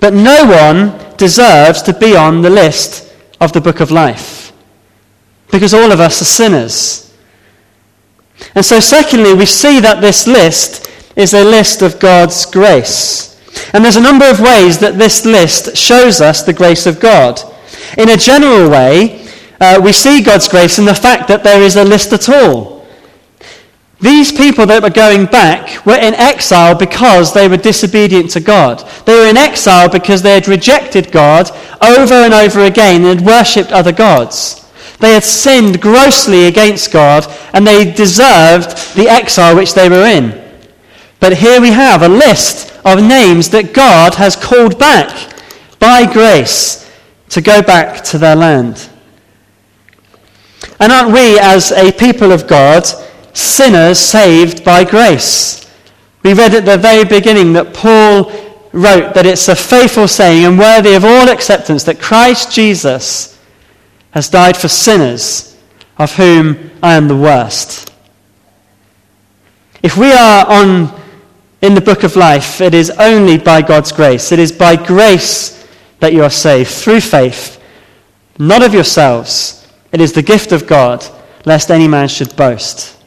But 0.00 0.14
no 0.14 0.44
one 0.46 1.16
deserves 1.16 1.82
to 1.82 1.92
be 1.92 2.16
on 2.16 2.42
the 2.42 2.50
list 2.50 3.12
of 3.40 3.52
the 3.52 3.60
book 3.60 3.80
of 3.80 3.90
life. 3.90 4.52
Because 5.50 5.74
all 5.74 5.92
of 5.92 6.00
us 6.00 6.20
are 6.22 6.26
sinners. 6.26 7.16
And 8.54 8.64
so, 8.64 8.80
secondly, 8.80 9.34
we 9.34 9.46
see 9.46 9.80
that 9.80 10.00
this 10.00 10.26
list 10.26 10.90
is 11.16 11.34
a 11.34 11.44
list 11.44 11.82
of 11.82 11.98
God's 11.98 12.46
grace. 12.46 13.28
And 13.72 13.84
there's 13.84 13.96
a 13.96 14.00
number 14.00 14.28
of 14.28 14.40
ways 14.40 14.78
that 14.78 14.98
this 14.98 15.24
list 15.24 15.76
shows 15.76 16.20
us 16.20 16.42
the 16.42 16.52
grace 16.52 16.86
of 16.86 17.00
God. 17.00 17.40
In 17.96 18.08
a 18.10 18.16
general 18.16 18.70
way, 18.70 19.26
uh, 19.60 19.80
we 19.82 19.92
see 19.92 20.22
God's 20.22 20.48
grace 20.48 20.78
in 20.78 20.84
the 20.84 20.94
fact 20.94 21.28
that 21.28 21.42
there 21.42 21.62
is 21.62 21.76
a 21.76 21.84
list 21.84 22.12
at 22.12 22.28
all. 22.28 22.77
These 24.00 24.30
people 24.30 24.64
that 24.66 24.82
were 24.82 24.90
going 24.90 25.26
back 25.26 25.84
were 25.84 25.96
in 25.98 26.14
exile 26.14 26.76
because 26.76 27.34
they 27.34 27.48
were 27.48 27.56
disobedient 27.56 28.30
to 28.30 28.40
God. 28.40 28.88
They 29.04 29.14
were 29.14 29.28
in 29.28 29.36
exile 29.36 29.88
because 29.88 30.22
they 30.22 30.34
had 30.34 30.46
rejected 30.46 31.10
God 31.10 31.50
over 31.82 32.14
and 32.14 32.32
over 32.32 32.60
again 32.60 33.04
and 33.04 33.26
worshipped 33.26 33.72
other 33.72 33.92
gods. 33.92 34.64
They 35.00 35.14
had 35.14 35.24
sinned 35.24 35.80
grossly 35.80 36.46
against 36.46 36.92
God 36.92 37.26
and 37.52 37.66
they 37.66 37.92
deserved 37.92 38.94
the 38.94 39.08
exile 39.08 39.56
which 39.56 39.74
they 39.74 39.88
were 39.88 40.04
in. 40.04 40.44
But 41.18 41.36
here 41.36 41.60
we 41.60 41.70
have 41.70 42.02
a 42.02 42.08
list 42.08 42.72
of 42.84 43.02
names 43.02 43.50
that 43.50 43.74
God 43.74 44.14
has 44.14 44.36
called 44.36 44.78
back 44.78 45.34
by 45.80 46.10
grace 46.10 46.88
to 47.30 47.40
go 47.40 47.62
back 47.62 48.04
to 48.04 48.18
their 48.18 48.36
land. 48.36 48.88
And 50.78 50.92
aren't 50.92 51.12
we, 51.12 51.38
as 51.40 51.72
a 51.72 51.90
people 51.92 52.30
of 52.30 52.46
God, 52.46 52.84
sinners 53.32 53.98
saved 53.98 54.64
by 54.64 54.84
grace? 54.84 55.70
We 56.22 56.34
read 56.34 56.54
at 56.54 56.64
the 56.64 56.76
very 56.76 57.04
beginning 57.04 57.52
that 57.54 57.74
Paul 57.74 58.30
wrote 58.72 59.14
that 59.14 59.26
it's 59.26 59.48
a 59.48 59.56
faithful 59.56 60.08
saying 60.08 60.44
and 60.44 60.58
worthy 60.58 60.94
of 60.94 61.04
all 61.04 61.28
acceptance 61.28 61.84
that 61.84 62.00
Christ 62.00 62.52
Jesus 62.52 63.38
has 64.10 64.28
died 64.28 64.56
for 64.56 64.68
sinners, 64.68 65.56
of 65.96 66.14
whom 66.14 66.70
I 66.82 66.94
am 66.94 67.08
the 67.08 67.16
worst. 67.16 67.92
If 69.82 69.96
we 69.96 70.12
are 70.12 70.46
on 70.46 71.00
in 71.62 71.74
the 71.74 71.80
book 71.80 72.02
of 72.04 72.16
life, 72.16 72.60
it 72.60 72.74
is 72.74 72.90
only 72.90 73.38
by 73.38 73.62
God's 73.62 73.92
grace. 73.92 74.32
It 74.32 74.38
is 74.38 74.52
by 74.52 74.76
grace 74.76 75.66
that 76.00 76.12
you 76.12 76.22
are 76.22 76.30
saved, 76.30 76.70
through 76.70 77.00
faith, 77.00 77.62
not 78.38 78.62
of 78.62 78.74
yourselves. 78.74 79.66
It 79.92 80.00
is 80.00 80.12
the 80.12 80.22
gift 80.22 80.52
of 80.52 80.66
God, 80.66 81.04
lest 81.44 81.70
any 81.70 81.88
man 81.88 82.08
should 82.08 82.36
boast. 82.36 82.97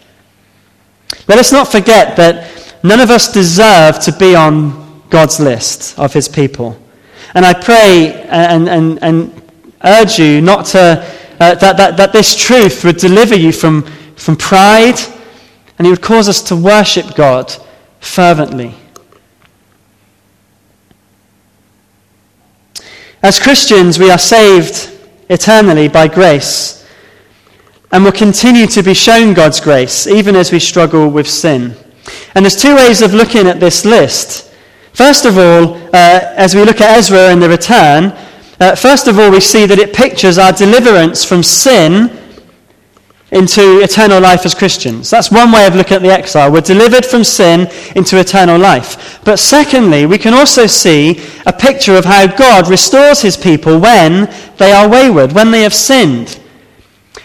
Let 1.27 1.39
us 1.39 1.51
not 1.51 1.71
forget 1.71 2.15
that 2.17 2.75
none 2.83 2.99
of 2.99 3.09
us 3.09 3.31
deserve 3.31 3.99
to 4.01 4.11
be 4.11 4.35
on 4.35 5.03
God's 5.09 5.39
list 5.39 5.97
of 5.99 6.13
his 6.13 6.27
people. 6.27 6.77
And 7.33 7.45
I 7.45 7.53
pray 7.53 8.25
and, 8.29 8.67
and, 8.67 9.03
and 9.03 9.41
urge 9.83 10.19
you 10.19 10.41
not 10.41 10.65
to, 10.67 10.79
uh, 11.39 11.55
that, 11.55 11.77
that, 11.77 11.97
that 11.97 12.13
this 12.13 12.35
truth 12.35 12.83
would 12.83 12.97
deliver 12.97 13.35
you 13.35 13.51
from, 13.51 13.83
from 14.15 14.35
pride 14.35 14.99
and 15.77 15.87
it 15.87 15.89
would 15.89 16.01
cause 16.01 16.29
us 16.29 16.41
to 16.43 16.55
worship 16.55 17.15
God 17.15 17.55
fervently. 17.99 18.75
As 23.23 23.39
Christians, 23.39 23.99
we 23.99 24.09
are 24.09 24.17
saved 24.17 24.97
eternally 25.29 25.87
by 25.87 26.07
grace 26.07 26.80
and 27.91 28.03
will 28.03 28.11
continue 28.11 28.67
to 28.67 28.81
be 28.81 28.93
shown 28.93 29.33
God's 29.33 29.59
grace 29.59 30.07
even 30.07 30.35
as 30.35 30.51
we 30.51 30.59
struggle 30.59 31.09
with 31.09 31.29
sin. 31.29 31.75
And 32.35 32.45
there's 32.45 32.61
two 32.61 32.75
ways 32.75 33.01
of 33.01 33.13
looking 33.13 33.47
at 33.47 33.59
this 33.59 33.85
list. 33.85 34.53
First 34.93 35.25
of 35.25 35.37
all, 35.37 35.75
uh, 35.93 36.33
as 36.35 36.55
we 36.55 36.63
look 36.63 36.81
at 36.81 36.97
Ezra 36.97 37.31
and 37.31 37.41
the 37.41 37.49
return, 37.49 38.13
uh, 38.59 38.75
first 38.75 39.07
of 39.07 39.17
all, 39.19 39.31
we 39.31 39.39
see 39.39 39.65
that 39.65 39.79
it 39.79 39.93
pictures 39.93 40.37
our 40.37 40.51
deliverance 40.51 41.23
from 41.23 41.43
sin 41.43 42.17
into 43.31 43.81
eternal 43.81 44.19
life 44.19 44.45
as 44.45 44.53
Christians. 44.53 45.09
That's 45.09 45.31
one 45.31 45.51
way 45.51 45.65
of 45.65 45.75
looking 45.75 45.95
at 45.95 46.01
the 46.01 46.11
exile. 46.11 46.51
We're 46.51 46.61
delivered 46.61 47.05
from 47.05 47.23
sin 47.23 47.69
into 47.95 48.19
eternal 48.19 48.59
life. 48.59 49.21
But 49.23 49.39
secondly, 49.39 50.05
we 50.05 50.17
can 50.17 50.33
also 50.33 50.67
see 50.67 51.21
a 51.45 51.53
picture 51.53 51.95
of 51.95 52.03
how 52.03 52.27
God 52.27 52.69
restores 52.69 53.21
his 53.21 53.37
people 53.37 53.79
when 53.79 54.29
they 54.57 54.73
are 54.73 54.89
wayward, 54.89 55.31
when 55.31 55.51
they 55.51 55.61
have 55.61 55.73
sinned. 55.73 56.40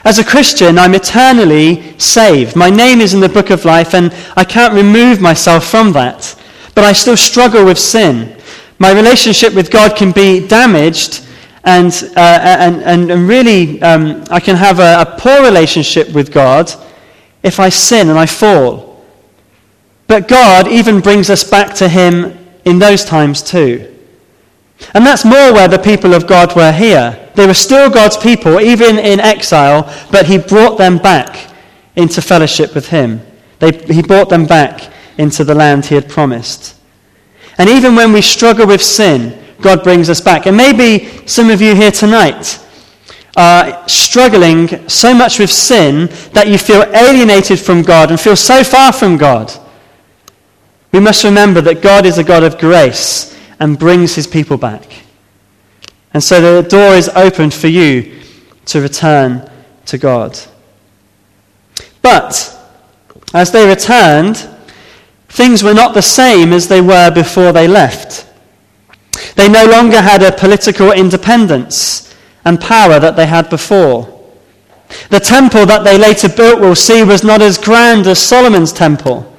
As 0.07 0.21
a 0.21 0.25
Christian, 0.25 0.79
I'm 0.79 0.95
eternally 0.95 1.99
saved. 1.99 2.55
My 2.55 2.71
name 2.71 3.01
is 3.01 3.13
in 3.13 3.19
the 3.19 3.29
book 3.29 3.51
of 3.51 3.65
life, 3.65 3.93
and 3.93 4.15
I 4.37 4.45
can't 4.45 4.73
remove 4.73 5.21
myself 5.21 5.67
from 5.67 5.91
that. 5.95 6.41
But 6.77 6.85
I 6.85 6.93
still 6.93 7.17
struggle 7.17 7.65
with 7.65 7.77
sin. 7.77 8.41
My 8.79 8.93
relationship 8.93 9.53
with 9.53 9.69
God 9.69 9.97
can 9.97 10.13
be 10.13 10.47
damaged 10.47 11.27
and, 11.65 11.93
uh, 12.17 12.21
and, 12.21 12.85
and, 12.85 13.11
and, 13.11 13.29
really, 13.29 13.83
um, 13.83 14.23
I 14.31 14.39
can 14.39 14.55
have 14.55 14.79
a, 14.79 15.01
a 15.01 15.17
poor 15.19 15.43
relationship 15.43 16.11
with 16.11 16.31
God 16.31 16.73
if 17.43 17.59
I 17.59 17.69
sin 17.71 18.09
and 18.09 18.17
I 18.17 18.27
fall. 18.27 19.05
But 20.07 20.29
God 20.29 20.69
even 20.69 21.01
brings 21.01 21.31
us 21.31 21.43
back 21.43 21.75
to 21.75 21.89
Him 21.89 22.39
in 22.65 22.79
those 22.79 23.05
times 23.05 23.43
too. 23.43 23.93
And 24.95 25.05
that's 25.05 25.25
more 25.25 25.53
where 25.53 25.67
the 25.67 25.81
people 25.81 26.15
of 26.15 26.29
God 26.29 26.55
were 26.55 26.71
here. 26.71 27.26
They 27.37 27.47
were 27.47 27.55
still 27.55 27.91
God's 27.91 28.17
people, 28.17 28.61
even 28.61 28.99
in 28.99 29.21
exile, 29.21 29.93
but 30.11 30.27
He 30.27 30.39
brought 30.39 30.79
them 30.79 30.99
back 30.99 31.53
into 31.95 32.23
fellowship 32.23 32.75
with 32.75 32.89
Him. 32.89 33.21
They, 33.59 33.73
he 33.93 34.03
brought 34.03 34.29
them 34.29 34.47
back 34.47 34.93
into 35.19 35.45
the 35.45 35.55
land 35.55 35.87
He 35.87 35.95
had 35.95 36.09
promised. 36.09 36.77
And 37.59 37.69
even 37.71 37.95
when 37.95 38.13
we 38.13 38.23
struggle 38.23 38.67
with 38.67 38.83
sin, 38.83 39.43
God 39.61 39.83
brings 39.83 40.11
us 40.11 40.21
back. 40.21 40.47
And 40.47 40.57
maybe 40.57 41.27
some 41.27 41.51
of 41.51 41.63
you 41.63 41.75
here 41.75 41.91
tonight 41.91 42.63
are 43.37 43.87
struggling 43.89 44.89
so 44.89 45.15
much 45.15 45.39
with 45.39 45.51
sin 45.51 46.07
that 46.33 46.49
you 46.49 46.59
feel 46.59 46.83
alienated 46.95 47.61
from 47.61 47.83
God 47.83 48.11
and 48.11 48.21
feel 48.21 48.37
so 48.37 48.65
far 48.65 48.93
from 48.93 49.17
God. 49.17 49.53
We 50.93 51.01
must 51.01 51.25
remember 51.25 51.61
that 51.63 51.83
God 51.83 52.07
is 52.07 52.19
a 52.19 52.25
God 52.25 52.43
of 52.43 52.59
grace 52.59 53.39
and 53.61 53.79
brings 53.79 54.15
his 54.15 54.27
people 54.27 54.57
back. 54.57 55.06
And 56.13 56.23
so 56.23 56.63
the 56.63 56.69
door 56.69 56.95
is 56.95 57.09
opened 57.11 57.53
for 57.53 57.69
you 57.69 58.21
to 58.67 58.81
return 58.81 59.51
to 59.87 59.99
God. 59.99 60.39
But 62.03 62.53
as 63.35 63.51
they 63.51 63.69
returned, 63.69 64.37
things 65.29 65.63
were 65.63 65.75
not 65.75 65.95
the 65.95 66.03
same 66.03 66.53
as 66.53 66.69
they 66.69 66.81
were 66.81 67.11
before 67.11 67.53
they 67.53 67.69
left. 67.69 68.27
They 69.35 69.49
no 69.49 69.67
longer 69.67 70.01
had 70.01 70.23
a 70.23 70.33
political 70.33 70.93
independence 70.93 72.15
and 72.45 72.61
power 72.61 72.99
that 72.99 73.17
they 73.17 73.27
had 73.27 73.51
before. 73.51 74.13
The 75.11 75.21
temple 75.21 75.67
that 75.67 75.85
they 75.85 75.99
later 75.99 76.29
built, 76.29 76.61
we'll 76.61 76.75
see, 76.75 77.03
was 77.03 77.25
not 77.25 77.43
as 77.43 77.59
grand 77.59 78.07
as 78.07 78.19
Solomon's 78.19 78.73
temple. 78.73 79.36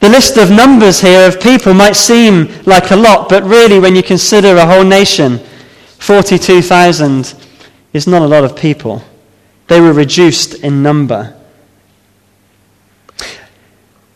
The 0.00 0.08
list 0.08 0.36
of 0.38 0.50
numbers 0.50 1.00
here 1.00 1.28
of 1.28 1.40
people 1.40 1.74
might 1.74 1.94
seem 1.94 2.48
like 2.64 2.90
a 2.90 2.96
lot, 2.96 3.28
but 3.28 3.42
really, 3.44 3.78
when 3.78 3.94
you 3.94 4.02
consider 4.02 4.56
a 4.56 4.66
whole 4.66 4.84
nation, 4.84 5.38
42,000 5.98 7.34
is 7.92 8.06
not 8.06 8.22
a 8.22 8.26
lot 8.26 8.44
of 8.44 8.56
people. 8.56 9.02
They 9.68 9.80
were 9.80 9.92
reduced 9.92 10.54
in 10.54 10.82
number. 10.82 11.36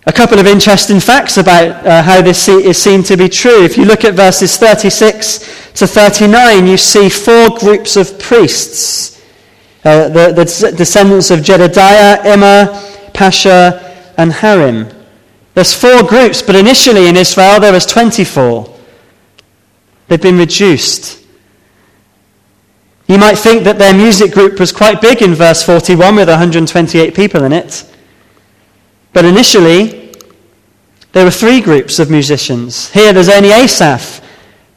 A 0.06 0.12
couple 0.12 0.38
of 0.38 0.46
interesting 0.46 1.00
facts 1.00 1.36
about 1.38 1.86
uh, 1.86 2.02
how 2.02 2.20
this 2.20 2.48
is 2.48 2.82
seen 2.82 3.02
to 3.04 3.16
be 3.16 3.28
true. 3.28 3.64
If 3.64 3.76
you 3.76 3.84
look 3.84 4.04
at 4.04 4.14
verses 4.14 4.56
36 4.56 5.72
to 5.74 5.86
39, 5.86 6.66
you 6.66 6.76
see 6.76 7.08
four 7.08 7.50
groups 7.58 7.96
of 7.96 8.18
priests 8.18 9.14
uh, 9.84 10.08
the, 10.08 10.32
the, 10.32 10.72
descendants 10.76 11.30
of 11.30 11.42
Jedediah, 11.42 12.24
Immer, 12.24 12.72
Pasha, 13.12 14.12
and 14.16 14.32
Harim. 14.32 14.88
There's 15.54 15.74
four 15.74 16.02
groups, 16.02 16.42
but 16.42 16.56
initially 16.56 17.08
in 17.08 17.16
Israel 17.16 17.60
there 17.60 17.72
was 17.72 17.86
24. 17.86 18.72
They've 20.08 20.20
been 20.20 20.38
reduced. 20.38 21.24
You 23.06 23.18
might 23.18 23.36
think 23.36 23.64
that 23.64 23.78
their 23.78 23.94
music 23.94 24.32
group 24.32 24.58
was 24.58 24.72
quite 24.72 25.00
big 25.00 25.22
in 25.22 25.34
verse 25.34 25.62
41 25.62 26.16
with 26.16 26.28
128 26.28 27.14
people 27.14 27.44
in 27.44 27.52
it. 27.52 27.84
But 29.12 29.24
initially, 29.24 30.12
there 31.12 31.24
were 31.24 31.30
three 31.30 31.60
groups 31.60 31.98
of 31.98 32.10
musicians. 32.10 32.90
Here 32.90 33.12
there's 33.12 33.28
only 33.28 33.50
Asaph, 33.50 34.20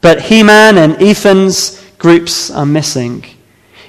but 0.01 0.21
Heman 0.21 0.77
and 0.77 1.01
Ethan's 1.01 1.83
groups 1.97 2.51
are 2.51 2.65
missing. 2.65 3.25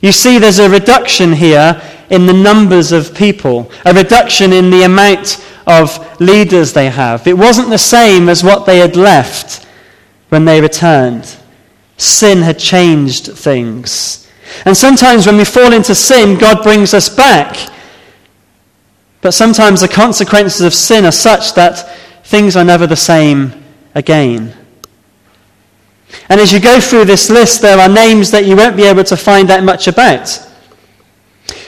You 0.01 0.12
see, 0.12 0.38
there's 0.38 0.61
a 0.61 0.70
reduction 0.70 1.33
here 1.33 1.81
in 2.09 2.27
the 2.27 2.33
numbers 2.33 2.92
of 2.92 3.14
people, 3.14 3.70
a 3.85 3.92
reduction 3.92 4.53
in 4.53 4.70
the 4.70 4.85
amount 4.85 5.44
of 5.69 6.21
leaders 6.21 6.73
they 6.73 6.91
have. 6.91 7.27
It 7.27 7.39
wasn't 7.39 7.71
the 7.71 7.79
same 7.79 8.29
as 8.29 8.43
what 8.43 8.67
they 8.67 8.79
had 8.79 8.97
left 8.97 9.67
when 10.31 10.45
they 10.45 10.61
returned. 10.61 11.37
Sin 11.97 12.39
had 12.39 12.59
changed 12.59 13.33
things. 13.33 14.29
And 14.65 14.77
sometimes 14.77 15.27
when 15.27 15.37
we 15.37 15.45
fall 15.45 15.73
into 15.73 15.95
sin, 15.95 16.39
God 16.39 16.63
brings 16.63 16.95
us 16.95 17.09
back 17.09 17.71
but 19.21 19.33
sometimes 19.33 19.81
the 19.81 19.89
consequences 19.89 20.61
of 20.61 20.75
sin 20.75 21.05
are 21.05 21.13
such 21.13 21.55
that 21.55 21.91
things 22.25 22.57
are 22.57 22.65
never 22.65 22.87
the 22.87 22.97
same 22.97 23.53
again. 23.95 24.55
And 26.29 26.41
as 26.41 26.53
you 26.53 26.61
go 26.61 26.81
through 26.81 27.05
this 27.07 27.29
list, 27.29 27.61
there 27.61 27.79
are 27.79 27.89
names 27.89 28.31
that 28.31 28.47
you 28.47 28.57
won't 28.57 28.77
be 28.77 28.85
able 28.85 29.05
to 29.05 29.17
find 29.17 29.49
that 29.49 29.65
much 29.65 29.89
about. 29.89 30.47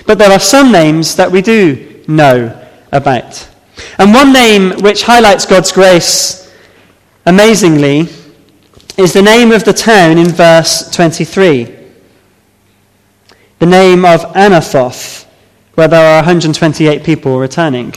But 0.07 0.19
there 0.19 0.31
are 0.31 0.41
some 0.41 0.73
names 0.73 1.17
that 1.17 1.31
we 1.31 1.43
do 1.43 2.03
know 2.09 2.69
about. 2.93 3.49
And 4.01 4.15
one 4.15 4.33
name 4.33 4.71
which 4.81 5.03
highlights 5.03 5.45
God's 5.45 5.73
grace 5.73 6.51
amazingly 7.27 8.09
is 8.97 9.13
the 9.13 9.21
name 9.21 9.53
of 9.53 9.65
the 9.65 9.75
town 9.75 10.17
in 10.17 10.29
verse 10.29 10.91
23. 10.91 11.65
The 13.59 13.67
name 13.67 14.07
of 14.07 14.23
Anathoth 14.33 15.27
where 15.75 15.87
there 15.87 16.15
are 16.15 16.17
128 16.17 17.05
people 17.05 17.39
returning. 17.39 17.93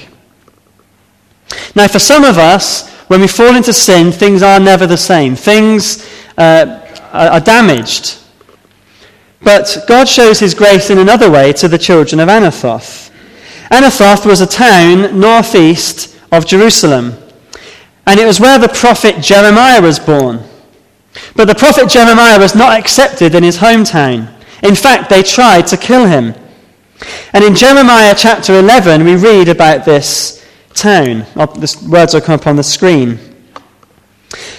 Now, 1.74 1.88
for 1.88 2.00
some 2.00 2.26
of 2.26 2.38
us, 2.38 2.90
when 3.08 3.22
we 3.22 3.28
fall 3.28 3.56
into 3.56 3.72
sin, 3.72 4.12
things 4.12 4.44
are 4.44 4.60
never 4.60 4.86
the 4.86 4.98
same. 4.98 5.36
Things 5.36 6.06
uh, 6.38 6.86
are 7.14 7.40
damaged. 7.40 8.18
But 9.42 9.78
God 9.88 10.10
shows 10.10 10.38
his 10.38 10.54
grace 10.54 10.90
in 10.90 10.98
another 10.98 11.32
way 11.32 11.54
to 11.54 11.70
the 11.70 11.78
children 11.78 12.20
of 12.20 12.28
Anathoth. 12.28 13.10
Anathoth 13.74 14.24
was 14.28 14.40
a 14.40 14.46
town 14.46 15.20
northeast 15.20 16.16
of 16.32 16.46
Jerusalem, 16.46 17.18
and 18.06 18.20
it 18.20 18.26
was 18.28 18.40
where 18.40 18.60
the 18.60 18.70
prophet 18.70 19.20
Jeremiah 19.20 19.82
was 19.82 19.98
born. 19.98 20.44
But 21.36 21.46
the 21.46 21.56
prophet 21.56 21.90
Jeremiah 21.90 22.38
was 22.38 22.54
not 22.54 22.80
accepted 22.80 23.34
in 23.34 23.42
his 23.42 23.58
hometown. 23.58 24.32
In 24.62 24.76
fact, 24.76 25.10
they 25.10 25.24
tried 25.24 25.66
to 25.68 25.78
kill 25.78 26.06
him. 26.06 26.36
And 27.34 27.44
in 27.44 27.56
Jeremiah 27.56 28.14
chapter 28.16 28.60
11, 28.60 29.04
we 29.06 29.16
read 29.16 29.50
about 29.50 29.86
this 29.86 30.46
town. 30.76 31.26
The 31.34 31.88
words 31.90 32.14
will 32.14 32.22
come 32.22 32.40
up 32.40 32.46
on 32.46 32.58
the 32.58 32.64
screen. 32.64 33.18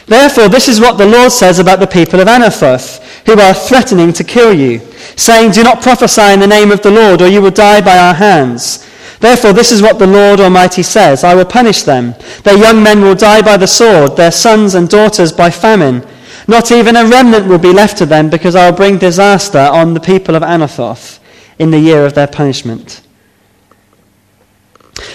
Therefore, 0.07 0.49
this 0.49 0.67
is 0.67 0.81
what 0.81 0.99
the 0.99 1.07
Lord 1.07 1.31
says 1.31 1.61
about 1.61 1.79
the 1.79 1.87
people 1.87 2.19
of 2.19 2.27
Anathoth, 2.27 2.99
who 3.27 3.41
are 3.41 3.55
threatening 3.55 4.13
to 4.15 4.25
kill 4.25 4.53
you, 4.53 4.81
saying, 5.15 5.53
Do 5.53 5.63
not 5.63 5.83
prophesy 5.83 6.33
in 6.33 6.41
the 6.41 6.49
name 6.49 6.73
of 6.73 6.83
the 6.83 6.91
Lord, 6.91 7.23
or 7.23 7.29
you 7.29 7.41
will 7.41 7.53
die 7.53 7.81
by 7.81 7.97
our 7.97 8.15
hands. 8.15 8.84
Therefore, 9.21 9.53
this 9.53 9.73
is 9.73 9.83
what 9.83 9.99
the 9.99 10.07
Lord 10.07 10.41
Almighty 10.41 10.83
says 10.83 11.25
I 11.25 11.35
will 11.35 11.45
punish 11.45 11.83
them. 11.83 12.15
Their 12.43 12.59
young 12.59 12.83
men 12.83 13.01
will 13.01 13.15
die 13.15 13.43
by 13.43 13.57
the 13.57 13.67
sword, 13.67 14.17
their 14.17 14.33
sons 14.33 14.75
and 14.75 14.89
daughters 14.89 15.33
by 15.33 15.51
famine. 15.51 16.07
Not 16.47 16.71
even 16.73 16.97
a 16.97 17.07
remnant 17.07 17.47
will 17.47 17.59
be 17.59 17.73
left 17.73 17.97
to 17.99 18.07
them, 18.07 18.29
because 18.29 18.55
I 18.55 18.69
will 18.69 18.77
bring 18.77 18.99
disaster 18.99 19.59
on 19.59 19.95
the 19.95 20.01
people 20.01 20.35
of 20.35 20.43
Anathoth 20.43 21.19
in 21.59 21.71
the 21.71 21.79
year 21.79 22.05
of 22.05 22.15
their 22.15 22.27
punishment. 22.27 23.03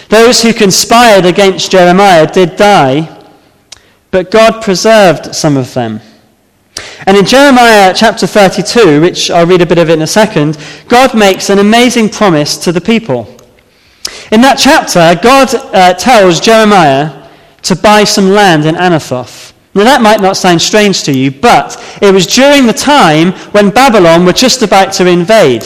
Those 0.09 0.41
who 0.41 0.53
conspired 0.53 1.25
against 1.25 1.71
Jeremiah 1.71 2.25
did 2.25 2.55
die, 2.55 3.15
but 4.11 4.31
God 4.31 4.63
preserved 4.63 5.35
some 5.35 5.55
of 5.55 5.73
them. 5.73 6.01
And 7.05 7.15
in 7.15 7.25
Jeremiah 7.25 7.93
chapter 7.95 8.25
32, 8.25 9.01
which 9.01 9.29
I'll 9.29 9.45
read 9.45 9.61
a 9.61 9.65
bit 9.65 9.77
of 9.77 9.89
it 9.89 9.93
in 9.93 10.01
a 10.01 10.07
second, 10.07 10.57
God 10.87 11.17
makes 11.17 11.49
an 11.49 11.59
amazing 11.59 12.09
promise 12.09 12.57
to 12.57 12.71
the 12.71 12.81
people. 12.81 13.38
In 14.31 14.41
that 14.41 14.59
chapter, 14.59 15.19
God 15.21 15.53
uh, 15.73 15.93
tells 15.95 16.39
Jeremiah 16.39 17.27
to 17.63 17.75
buy 17.75 18.03
some 18.03 18.29
land 18.29 18.65
in 18.65 18.75
Anathoth. 18.75 19.53
Now, 19.73 19.83
that 19.83 20.01
might 20.01 20.21
not 20.21 20.37
sound 20.37 20.61
strange 20.61 21.03
to 21.03 21.11
you, 21.11 21.31
but 21.31 21.77
it 22.01 22.13
was 22.13 22.27
during 22.27 22.65
the 22.65 22.73
time 22.73 23.31
when 23.53 23.69
Babylon 23.69 24.25
were 24.25 24.33
just 24.33 24.61
about 24.61 24.93
to 24.93 25.07
invade. 25.07 25.63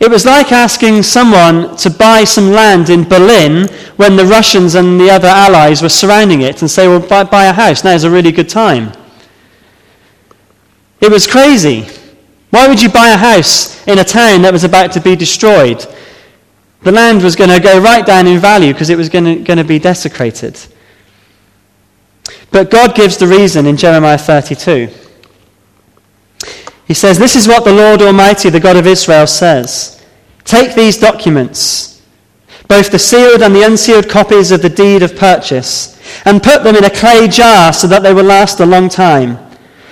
It 0.00 0.10
was 0.10 0.26
like 0.26 0.52
asking 0.52 1.02
someone 1.02 1.76
to 1.78 1.90
buy 1.90 2.24
some 2.24 2.50
land 2.50 2.90
in 2.90 3.04
Berlin 3.04 3.68
when 3.96 4.16
the 4.16 4.26
Russians 4.26 4.74
and 4.74 5.00
the 5.00 5.10
other 5.10 5.28
allies 5.28 5.82
were 5.82 5.88
surrounding 5.88 6.42
it 6.42 6.60
and 6.62 6.70
say, 6.70 6.88
well, 6.88 7.00
buy, 7.00 7.24
buy 7.24 7.44
a 7.44 7.52
house. 7.52 7.84
Now 7.84 7.92
is 7.92 8.04
a 8.04 8.10
really 8.10 8.32
good 8.32 8.48
time. 8.48 8.92
It 11.00 11.10
was 11.10 11.26
crazy. 11.26 11.86
Why 12.50 12.68
would 12.68 12.82
you 12.82 12.88
buy 12.88 13.08
a 13.08 13.16
house 13.16 13.86
in 13.86 13.98
a 13.98 14.04
town 14.04 14.42
that 14.42 14.52
was 14.52 14.64
about 14.64 14.92
to 14.92 15.00
be 15.00 15.16
destroyed? 15.16 15.86
The 16.84 16.92
land 16.92 17.22
was 17.22 17.34
going 17.34 17.48
to 17.48 17.60
go 17.60 17.80
right 17.80 18.04
down 18.04 18.26
in 18.26 18.38
value 18.38 18.74
because 18.74 18.90
it 18.90 18.98
was 18.98 19.08
going 19.08 19.44
to, 19.44 19.64
be 19.64 19.78
desecrated. 19.78 20.60
But 22.50 22.70
God 22.70 22.94
gives 22.94 23.16
the 23.16 23.26
reason 23.26 23.64
in 23.66 23.78
Jeremiah 23.78 24.18
32. 24.18 24.90
He 26.86 26.92
says, 26.92 27.18
This 27.18 27.36
is 27.36 27.48
what 27.48 27.64
the 27.64 27.72
Lord 27.72 28.02
Almighty, 28.02 28.50
the 28.50 28.60
God 28.60 28.76
of 28.76 28.86
Israel, 28.86 29.26
says 29.26 30.04
Take 30.44 30.74
these 30.74 30.98
documents, 30.98 32.02
both 32.68 32.90
the 32.90 32.98
sealed 32.98 33.40
and 33.40 33.54
the 33.54 33.64
unsealed 33.64 34.10
copies 34.10 34.52
of 34.52 34.60
the 34.60 34.68
deed 34.68 35.02
of 35.02 35.16
purchase, 35.16 35.98
and 36.26 36.42
put 36.42 36.64
them 36.64 36.76
in 36.76 36.84
a 36.84 36.90
clay 36.90 37.28
jar 37.28 37.72
so 37.72 37.86
that 37.86 38.02
they 38.02 38.12
will 38.12 38.24
last 38.24 38.60
a 38.60 38.66
long 38.66 38.90
time. 38.90 39.38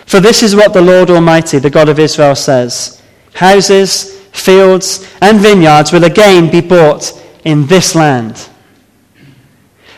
For 0.05 0.21
this 0.21 0.43
is 0.43 0.55
what 0.55 0.75
the 0.75 0.83
Lord 0.83 1.09
Almighty, 1.09 1.59
the 1.59 1.71
God 1.71 1.89
of 1.89 1.99
Israel, 1.99 2.35
says 2.35 3.01
Houses, 3.33 4.22
fields, 4.33 5.07
and 5.21 5.39
vineyards 5.39 5.93
will 5.93 6.05
again 6.05 6.51
be 6.51 6.61
bought 6.61 7.13
in 7.45 7.67
this 7.67 7.95
land. 7.95 8.49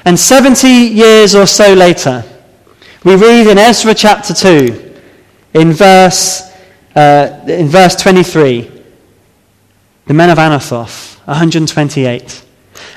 And 0.05 0.19
70 0.19 0.69
years 0.69 1.35
or 1.35 1.47
so 1.47 1.73
later, 1.73 2.25
we 3.05 3.17
read 3.17 3.47
in 3.47 3.59
Ezra 3.59 3.95
chapter 3.95 4.35
2, 4.35 4.93
in 5.55 5.73
verse 5.73 6.55
uh, 6.95 7.45
in 7.49 7.67
verse 7.67 7.97
23, 7.97 8.71
the 10.07 10.15
men 10.15 10.31
of 10.31 10.39
Anathoth, 10.39 11.19
128. 11.27 12.45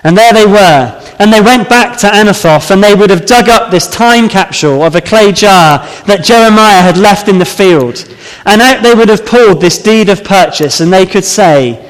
And 0.03 0.17
there 0.17 0.33
they 0.33 0.45
were. 0.45 1.06
And 1.19 1.33
they 1.33 1.41
went 1.41 1.67
back 1.67 1.97
to 1.99 2.07
Anathoth, 2.07 2.69
and 2.69 2.83
they 2.83 2.93
would 2.93 3.09
have 3.09 3.25
dug 3.25 3.49
up 3.49 3.71
this 3.71 3.87
time 3.87 4.29
capsule 4.29 4.83
of 4.83 4.95
a 4.95 5.01
clay 5.01 5.31
jar 5.31 5.79
that 6.05 6.23
Jeremiah 6.23 6.81
had 6.81 6.97
left 6.97 7.27
in 7.27 7.39
the 7.39 7.45
field. 7.45 8.07
And 8.45 8.61
out 8.61 8.83
they 8.83 8.93
would 8.93 9.09
have 9.09 9.25
pulled 9.25 9.59
this 9.59 9.81
deed 9.81 10.09
of 10.09 10.23
purchase, 10.23 10.79
and 10.79 10.93
they 10.93 11.07
could 11.07 11.25
say, 11.25 11.83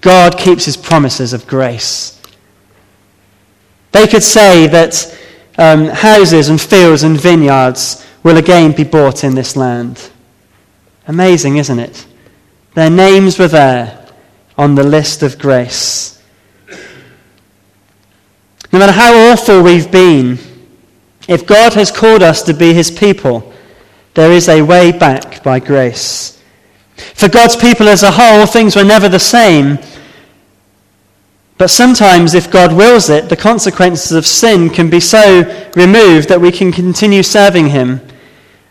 God 0.00 0.38
keeps 0.38 0.64
his 0.64 0.78
promises 0.78 1.34
of 1.34 1.46
grace. 1.46 2.20
They 3.92 4.06
could 4.06 4.22
say 4.22 4.66
that 4.68 5.18
um, 5.58 5.86
houses 5.86 6.48
and 6.48 6.60
fields 6.60 7.02
and 7.02 7.20
vineyards 7.20 8.06
will 8.22 8.38
again 8.38 8.72
be 8.72 8.84
bought 8.84 9.24
in 9.24 9.34
this 9.34 9.56
land. 9.56 10.10
Amazing, 11.06 11.56
isn't 11.56 11.78
it? 11.78 12.06
Their 12.74 12.90
names 12.90 13.38
were 13.38 13.48
there 13.48 14.06
on 14.56 14.74
the 14.74 14.84
list 14.84 15.22
of 15.22 15.38
grace. 15.38 16.19
No 18.72 18.78
matter 18.78 18.92
how 18.92 19.14
awful 19.32 19.62
we've 19.62 19.90
been, 19.90 20.38
if 21.28 21.46
God 21.46 21.74
has 21.74 21.90
called 21.90 22.22
us 22.22 22.42
to 22.42 22.54
be 22.54 22.72
his 22.72 22.90
people, 22.90 23.52
there 24.14 24.32
is 24.32 24.48
a 24.48 24.62
way 24.62 24.92
back 24.92 25.42
by 25.42 25.60
grace. 25.60 26.42
For 27.14 27.28
God's 27.28 27.56
people 27.56 27.88
as 27.88 28.02
a 28.02 28.10
whole, 28.10 28.46
things 28.46 28.76
were 28.76 28.84
never 28.84 29.08
the 29.08 29.18
same. 29.18 29.78
But 31.58 31.70
sometimes, 31.70 32.34
if 32.34 32.50
God 32.50 32.72
wills 32.72 33.10
it, 33.10 33.28
the 33.28 33.36
consequences 33.36 34.12
of 34.12 34.26
sin 34.26 34.70
can 34.70 34.90
be 34.90 35.00
so 35.00 35.42
removed 35.76 36.28
that 36.28 36.40
we 36.40 36.52
can 36.52 36.72
continue 36.72 37.22
serving 37.22 37.68
him 37.68 38.00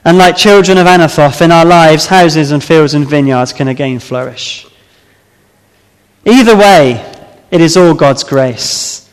and 0.06 0.18
like 0.18 0.38
children 0.38 0.78
of 0.78 0.88
Anathoth, 0.88 1.42
in 1.42 1.52
our 1.52 1.66
lives, 1.66 2.06
houses 2.06 2.52
and 2.52 2.64
fields 2.64 2.94
and 2.94 3.08
vineyards 3.08 3.54
can 3.54 3.68
again 3.68 4.00
flourish. 4.00 4.66
Either 6.26 6.56
way, 6.56 7.06
it 7.52 7.62
is 7.62 7.76
all 7.76 7.94
God's 7.94 8.24
grace. 8.24 9.09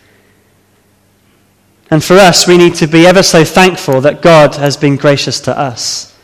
And 1.90 2.02
for 2.02 2.14
us, 2.14 2.46
we 2.46 2.56
need 2.56 2.74
to 2.76 2.86
be 2.86 3.06
ever 3.06 3.22
so 3.22 3.44
thankful 3.44 4.00
that 4.00 4.22
God 4.22 4.56
has 4.56 4.76
been 4.76 4.96
gracious 4.96 5.40
to 5.42 5.56
us. 5.56 6.16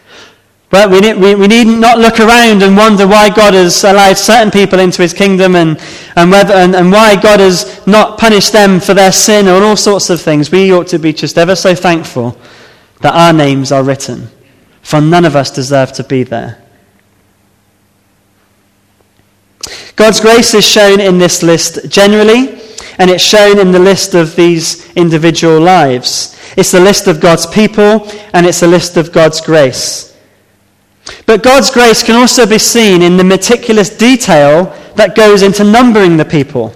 But 0.70 0.90
we 0.90 1.01
need, 1.01 1.16
we, 1.16 1.35
we 1.35 1.46
need 1.46 1.66
not 1.66 1.98
look 1.98 2.18
around 2.18 2.62
and 2.62 2.77
wonder 2.77 3.07
why 3.07 3.29
God 3.29 3.53
has 3.53 3.85
allowed 3.85 4.16
certain 4.16 4.51
people 4.51 4.79
into 4.79 5.03
his 5.03 5.12
kingdom 5.12 5.55
and, 5.55 5.79
and, 6.16 6.31
whether, 6.31 6.55
and, 6.55 6.75
and 6.75 6.90
why 6.90 7.14
God 7.20 7.40
has 7.40 7.87
not 7.87 8.18
punished 8.18 8.53
them 8.53 8.81
for 8.81 8.94
their 8.94 9.12
sin 9.12 9.48
and 9.48 9.62
all 9.62 9.77
sorts 9.77 10.09
of 10.09 10.20
things. 10.20 10.51
We 10.51 10.72
ought 10.72 10.87
to 10.88 10.98
be 10.98 11.12
just 11.12 11.37
ever 11.37 11.55
so 11.55 11.75
thankful 11.75 12.38
that 13.03 13.14
our 13.14 13.33
names 13.35 13.70
are 13.70 13.83
written 13.83 14.29
for 14.83 15.01
none 15.01 15.25
of 15.25 15.37
us 15.37 15.51
deserve 15.51 15.92
to 15.92 16.05
be 16.05 16.25
there. 16.25 16.59
God's 19.94 20.20
grace 20.20 20.55
is 20.55 20.66
shown 20.66 21.01
in 21.01 21.18
this 21.18 21.42
list 21.42 21.88
generally, 21.88 22.62
and 22.98 23.11
it's 23.11 23.24
shown 23.24 23.59
in 23.59 23.72
the 23.72 23.78
list 23.78 24.14
of 24.14 24.37
these 24.37 24.90
individual 24.94 25.61
lives. 25.61 26.38
It's 26.57 26.72
the 26.72 26.81
list 26.81 27.07
of 27.07 27.20
God's 27.20 27.46
people, 27.46 28.09
and 28.33 28.46
it's 28.46 28.62
a 28.62 28.66
list 28.66 28.96
of 28.96 29.12
God's 29.12 29.40
grace. 29.40 30.16
But 31.26 31.42
God's 31.42 31.70
grace 31.70 32.02
can 32.02 32.16
also 32.16 32.46
be 32.46 32.59
seen 32.59 33.02
in 33.02 33.16
the 33.16 33.24
meticulous 33.24 33.90
detail 33.90 34.64
that 34.96 35.16
goes 35.16 35.42
into 35.42 35.64
numbering 35.64 36.16
the 36.16 36.24
people. 36.24 36.74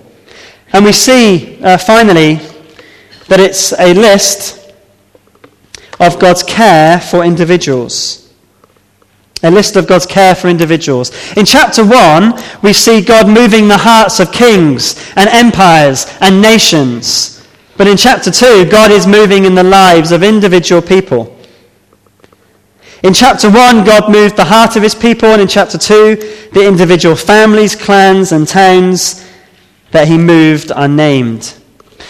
And 0.72 0.84
we 0.84 0.92
see, 0.92 1.62
uh, 1.62 1.78
finally, 1.78 2.36
that 3.28 3.40
it's 3.40 3.72
a 3.78 3.94
list 3.94 4.72
of 6.00 6.18
God's 6.18 6.42
care 6.42 7.00
for 7.00 7.24
individuals. 7.24 8.25
A 9.42 9.50
list 9.50 9.76
of 9.76 9.86
God's 9.86 10.06
care 10.06 10.34
for 10.34 10.48
individuals. 10.48 11.12
In 11.36 11.44
chapter 11.44 11.84
1, 11.84 12.34
we 12.62 12.72
see 12.72 13.00
God 13.00 13.28
moving 13.28 13.68
the 13.68 13.76
hearts 13.76 14.18
of 14.18 14.32
kings 14.32 14.96
and 15.14 15.28
empires 15.28 16.06
and 16.20 16.40
nations. 16.40 17.46
But 17.76 17.86
in 17.86 17.96
chapter 17.96 18.30
2, 18.30 18.66
God 18.70 18.90
is 18.90 19.06
moving 19.06 19.44
in 19.44 19.54
the 19.54 19.62
lives 19.62 20.10
of 20.10 20.22
individual 20.22 20.80
people. 20.80 21.36
In 23.02 23.12
chapter 23.12 23.50
1, 23.50 23.84
God 23.84 24.10
moved 24.10 24.36
the 24.36 24.44
heart 24.44 24.74
of 24.76 24.82
his 24.82 24.94
people, 24.94 25.28
and 25.28 25.42
in 25.42 25.48
chapter 25.48 25.76
2, 25.76 26.48
the 26.52 26.66
individual 26.66 27.14
families, 27.14 27.76
clans, 27.76 28.32
and 28.32 28.48
towns 28.48 29.26
that 29.90 30.08
he 30.08 30.16
moved 30.16 30.72
are 30.72 30.88
named. 30.88 31.54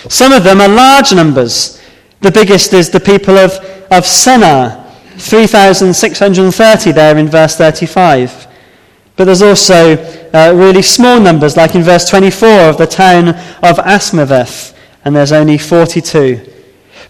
Some 0.08 0.32
of 0.32 0.44
them 0.44 0.60
are 0.60 0.68
large 0.68 1.12
numbers. 1.12 1.82
The 2.20 2.30
biggest 2.30 2.72
is 2.72 2.90
the 2.90 3.00
people 3.00 3.36
of 3.36 3.52
of 3.90 4.04
Senaah, 4.04 4.85
3,630 5.18 6.92
there 6.92 7.16
in 7.16 7.28
verse 7.28 7.56
35. 7.56 8.46
But 9.16 9.24
there's 9.24 9.42
also 9.42 9.96
uh, 10.32 10.52
really 10.54 10.82
small 10.82 11.20
numbers, 11.20 11.56
like 11.56 11.74
in 11.74 11.82
verse 11.82 12.08
24 12.08 12.48
of 12.48 12.78
the 12.78 12.86
town 12.86 13.28
of 13.28 13.78
Asmaveth, 13.78 14.76
and 15.04 15.16
there's 15.16 15.32
only 15.32 15.56
42. 15.56 16.52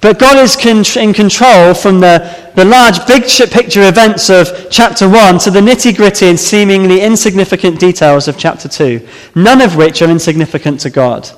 But 0.00 0.18
God 0.18 0.36
is 0.36 0.56
in 0.96 1.12
control 1.14 1.74
from 1.74 2.00
the, 2.00 2.52
the 2.54 2.64
large, 2.64 3.04
big 3.06 3.24
picture 3.50 3.88
events 3.88 4.30
of 4.30 4.68
chapter 4.70 5.08
1 5.08 5.38
to 5.40 5.50
the 5.50 5.60
nitty 5.60 5.96
gritty 5.96 6.26
and 6.26 6.38
seemingly 6.38 7.00
insignificant 7.00 7.80
details 7.80 8.28
of 8.28 8.38
chapter 8.38 8.68
2, 8.68 9.06
none 9.34 9.60
of 9.60 9.74
which 9.74 10.02
are 10.02 10.10
insignificant 10.10 10.80
to 10.80 10.90
God. 10.90 11.28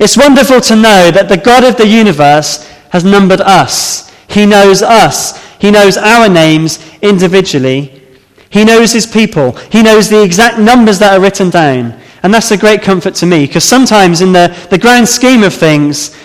It's 0.00 0.16
wonderful 0.16 0.60
to 0.62 0.76
know 0.76 1.10
that 1.10 1.28
the 1.28 1.36
God 1.36 1.62
of 1.62 1.76
the 1.76 1.86
universe 1.86 2.68
has 2.90 3.04
numbered 3.04 3.40
us 3.40 4.12
he 4.32 4.46
knows 4.46 4.82
us. 4.82 5.38
He 5.62 5.70
knows 5.70 5.96
our 5.96 6.28
names 6.28 6.84
individually. 7.02 8.02
He 8.50 8.64
knows 8.64 8.90
his 8.90 9.06
people. 9.06 9.52
He 9.70 9.80
knows 9.80 10.10
the 10.10 10.20
exact 10.20 10.58
numbers 10.58 10.98
that 10.98 11.12
are 11.16 11.20
written 11.22 11.50
down. 11.50 12.00
And 12.24 12.34
that's 12.34 12.50
a 12.50 12.56
great 12.56 12.82
comfort 12.82 13.14
to 13.14 13.26
me 13.26 13.46
because 13.46 13.62
sometimes, 13.62 14.22
in 14.22 14.32
the, 14.32 14.48
the 14.70 14.78
grand 14.78 15.08
scheme 15.08 15.44
of 15.44 15.54
things, 15.54 16.16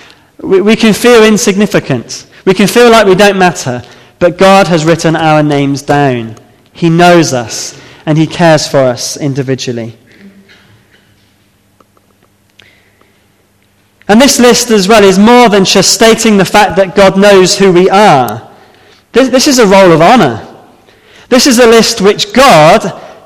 we, 0.41 0.59
we 0.61 0.75
can 0.75 0.91
feel 0.91 1.23
insignificant. 1.23 2.25
We 2.45 2.55
can 2.55 2.65
feel 2.65 2.89
like 2.89 3.05
we 3.05 3.13
don't 3.13 3.37
matter. 3.37 3.83
But 4.17 4.39
God 4.39 4.65
has 4.69 4.85
written 4.85 5.15
our 5.15 5.43
names 5.43 5.83
down. 5.83 6.35
He 6.73 6.89
knows 6.89 7.31
us 7.31 7.79
and 8.07 8.17
He 8.17 8.25
cares 8.25 8.67
for 8.67 8.79
us 8.79 9.17
individually. 9.17 9.95
And 14.07 14.19
this 14.19 14.39
list 14.39 14.71
as 14.71 14.87
well 14.87 15.03
is 15.03 15.19
more 15.19 15.47
than 15.47 15.63
just 15.63 15.93
stating 15.93 16.37
the 16.37 16.45
fact 16.45 16.75
that 16.77 16.95
God 16.95 17.19
knows 17.19 17.59
who 17.59 17.71
we 17.71 17.87
are. 17.87 18.46
This, 19.17 19.29
this 19.29 19.47
is 19.47 19.57
a 19.57 19.65
roll 19.65 19.91
of 19.91 19.99
honor. 19.99 20.45
This 21.27 21.47
is 21.47 21.57
a 21.57 21.65
list 21.65 22.01
which 22.01 22.33
God, 22.33 22.81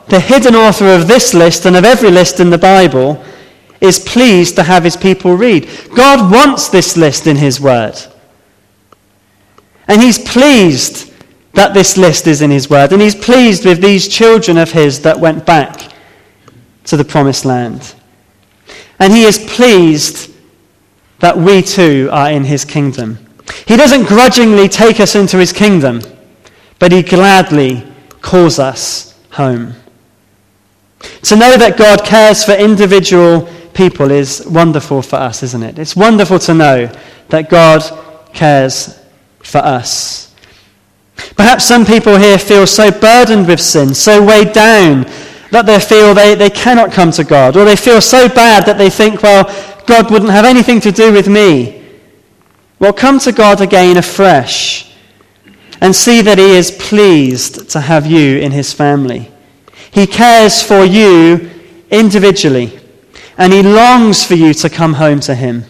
the 0.08 0.22
hidden 0.22 0.56
author 0.56 0.88
of 0.88 1.06
this 1.06 1.34
list 1.34 1.66
and 1.66 1.76
of 1.76 1.84
every 1.84 2.10
list 2.10 2.40
in 2.40 2.50
the 2.50 2.58
Bible, 2.58 3.22
is 3.82 4.00
pleased 4.00 4.56
to 4.56 4.64
have 4.64 4.86
his 4.86 4.96
people 4.96 5.36
read. 5.36 5.70
God 5.94 6.32
wants 6.32 6.70
this 6.70 6.96
list 6.96 7.28
in 7.28 7.36
his 7.36 7.60
word. 7.60 7.96
And 9.90 10.02
he's 10.02 10.18
pleased 10.18 11.14
that 11.56 11.74
this 11.74 11.98
list 11.98 12.26
is 12.26 12.42
in 12.42 12.52
his 12.52 12.70
word. 12.70 12.94
And 12.94 13.02
he's 13.02 13.14
pleased 13.14 13.66
with 13.66 13.82
these 13.82 14.08
children 14.08 14.58
of 14.58 14.72
his 14.72 15.02
that 15.02 15.20
went 15.20 15.46
back 15.46 15.92
to 16.86 16.96
the 16.96 17.04
promised 17.04 17.44
land. 17.44 17.96
And 18.98 19.12
he 19.12 19.26
is 19.26 19.38
pleased 19.38 20.34
that 21.20 21.38
we 21.38 21.62
too 21.62 22.08
are 22.14 22.32
in 22.32 22.46
his 22.46 22.64
kingdom. 22.64 23.18
He 23.68 23.78
doesn't 23.78 24.08
grudgingly 24.08 24.68
take 24.68 25.00
us 25.00 25.16
into 25.16 25.38
his 25.38 25.54
kingdom, 25.54 26.02
but 26.80 26.92
he 26.92 27.02
gladly 27.02 27.84
calls 28.22 28.60
us 28.60 29.18
home. 29.32 29.74
To 31.24 31.36
know 31.36 31.58
that 31.58 31.78
God 31.78 32.04
cares 32.06 32.44
for 32.44 32.54
individual 32.54 33.50
people 33.74 34.12
is 34.12 34.46
wonderful 34.46 35.02
for 35.02 35.16
us, 35.16 35.44
isn't 35.44 35.64
it? 35.64 35.80
It's 35.80 35.96
wonderful 35.96 36.40
to 36.40 36.54
know 36.54 36.92
that 37.30 37.50
God 37.50 37.82
cares 38.34 39.00
for 39.40 39.60
us. 39.60 40.34
Perhaps 41.36 41.66
some 41.66 41.86
people 41.86 42.18
here 42.18 42.38
feel 42.38 42.68
so 42.68 42.92
burdened 42.92 43.48
with 43.48 43.60
sin, 43.60 43.94
so 43.94 44.24
weighed 44.24 44.54
down, 44.54 45.04
that 45.52 45.66
they 45.66 45.80
feel 45.80 46.14
they, 46.14 46.36
they 46.36 46.50
cannot 46.50 46.92
come 46.92 47.12
to 47.12 47.24
God, 47.24 47.58
or 47.58 47.66
they 47.66 47.76
feel 47.76 48.02
so 48.02 48.28
bad 48.28 48.66
that 48.66 48.78
they 48.78 48.90
think, 48.90 49.22
well, 49.22 49.44
God 49.86 50.10
wouldn't 50.10 50.32
have 50.32 50.46
anything 50.46 50.80
to 50.82 50.92
do 50.92 51.12
with 51.12 51.28
me. 51.28 51.81
Well, 52.82 52.94
come 52.94 53.20
to 53.20 53.32
God 53.32 53.62
again 53.62 53.98
afresh 53.98 54.92
and 55.82 55.96
see 55.96 56.24
that 56.24 56.40
He 56.40 56.56
is 56.56 56.72
pleased 56.72 57.70
to 57.70 57.80
have 57.80 58.08
you 58.08 58.40
in 58.40 58.52
His 58.52 58.74
family. 58.74 59.32
He 59.92 60.08
cares 60.08 60.64
for 60.64 60.84
you 60.84 61.52
individually, 61.92 62.80
and 63.38 63.54
He 63.54 63.62
longs 63.62 64.26
for 64.26 64.34
you 64.34 64.56
to 64.56 64.68
come 64.68 64.94
home 64.94 65.20
to 65.20 65.36
Him. 65.36 65.64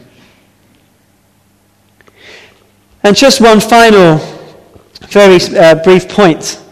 And 3.03 3.13
just 3.13 3.41
one 3.41 3.59
final, 3.59 4.15
very 5.09 5.37
uh, 5.57 5.83
brief 5.83 6.07
point. 6.07 6.63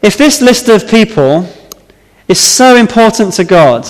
If 0.00 0.16
this 0.16 0.40
list 0.40 0.70
of 0.70 0.88
people 0.88 1.46
is 2.26 2.40
so 2.40 2.76
important 2.76 3.34
to 3.34 3.44
God, 3.44 3.86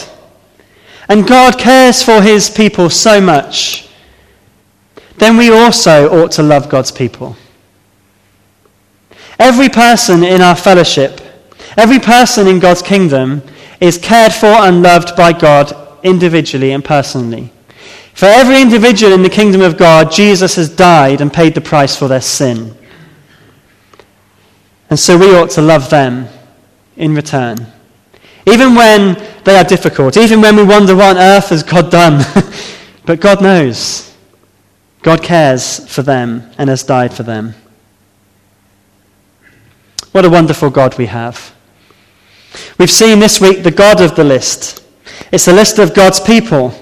and 1.09 1.25
God 1.25 1.57
cares 1.57 2.03
for 2.03 2.21
his 2.21 2.51
people 2.51 2.91
so 2.91 3.21
much, 3.21 3.85
then 5.17 5.37
we 5.37 5.51
also 5.51 6.09
ought 6.09 6.33
to 6.33 6.43
love 6.43 6.69
God's 6.69 6.91
people. 6.91 7.37
Every 9.39 9.69
person 9.69 10.23
in 10.25 10.41
our 10.41 10.57
fellowship, 10.57 11.21
every 11.77 11.99
person 11.99 12.47
in 12.47 12.59
God's 12.59 12.83
kingdom 12.83 13.43
is 13.81 13.99
cared 13.99 14.33
for 14.33 14.47
and 14.47 14.83
loved 14.83 15.17
by 15.17 15.33
God 15.33 15.73
individually 16.03 16.73
and 16.73 16.85
personally. 16.85 17.53
For 18.15 18.27
every 18.27 18.63
individual 18.63 19.13
in 19.13 19.23
the 19.23 19.31
kingdom 19.31 19.61
of 19.61 19.77
God, 19.77 20.13
Jesus 20.13 20.55
has 20.57 20.69
died 20.69 21.21
and 21.21 21.33
paid 21.33 21.55
the 21.55 21.61
price 21.61 21.97
for 21.97 22.07
their 22.07 22.21
sin. 22.21 22.77
And 24.89 24.99
so 24.99 25.19
we 25.19 25.35
ought 25.35 25.51
to 25.51 25.63
love 25.63 25.91
them 25.91 26.29
in 26.97 27.15
return. 27.15 27.67
Even 28.47 28.75
when 28.75 29.21
they 29.45 29.57
are 29.57 29.65
difficult, 29.65 30.17
even 30.17 30.41
when 30.41 30.55
we 30.55 30.63
wonder 30.63 30.95
what 30.95 31.17
on 31.17 31.23
earth 31.23 31.49
has 31.49 31.63
God 31.63 31.91
done. 31.91 32.25
but 33.07 33.21
God 33.21 33.43
knows. 33.43 34.14
God 35.05 35.23
cares 35.23 35.87
for 35.87 36.01
them 36.01 36.51
and 36.57 36.71
has 36.71 36.83
died 36.83 37.13
for 37.13 37.25
them. 37.25 37.55
What 40.13 40.25
a 40.25 40.31
wonderful 40.31 40.71
God 40.71 40.97
we 40.97 41.07
have. 41.07 41.55
We've 42.79 42.91
seen 42.91 43.19
this 43.19 43.39
week 43.39 43.63
the 43.63 43.71
God 43.71 44.01
of 44.01 44.17
the 44.17 44.25
list. 44.25 44.83
It's 45.31 45.47
a 45.47 45.53
list 45.53 45.79
of 45.79 45.93
God's 45.93 46.21
people. 46.21 46.73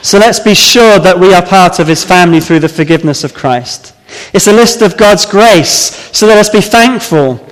So 0.00 0.20
let's 0.20 0.38
be 0.38 0.54
sure 0.54 1.00
that 1.00 1.18
we 1.18 1.34
are 1.34 1.44
part 1.44 1.80
of 1.80 1.88
his 1.88 2.04
family 2.04 2.38
through 2.38 2.60
the 2.60 2.68
forgiveness 2.68 3.24
of 3.24 3.34
Christ. 3.34 3.94
It's 4.32 4.46
a 4.46 4.52
list 4.52 4.80
of 4.80 4.96
God's 4.96 5.26
grace. 5.26 5.72
So 6.16 6.28
let 6.28 6.38
us 6.38 6.50
be 6.50 6.60
thankful 6.60 7.44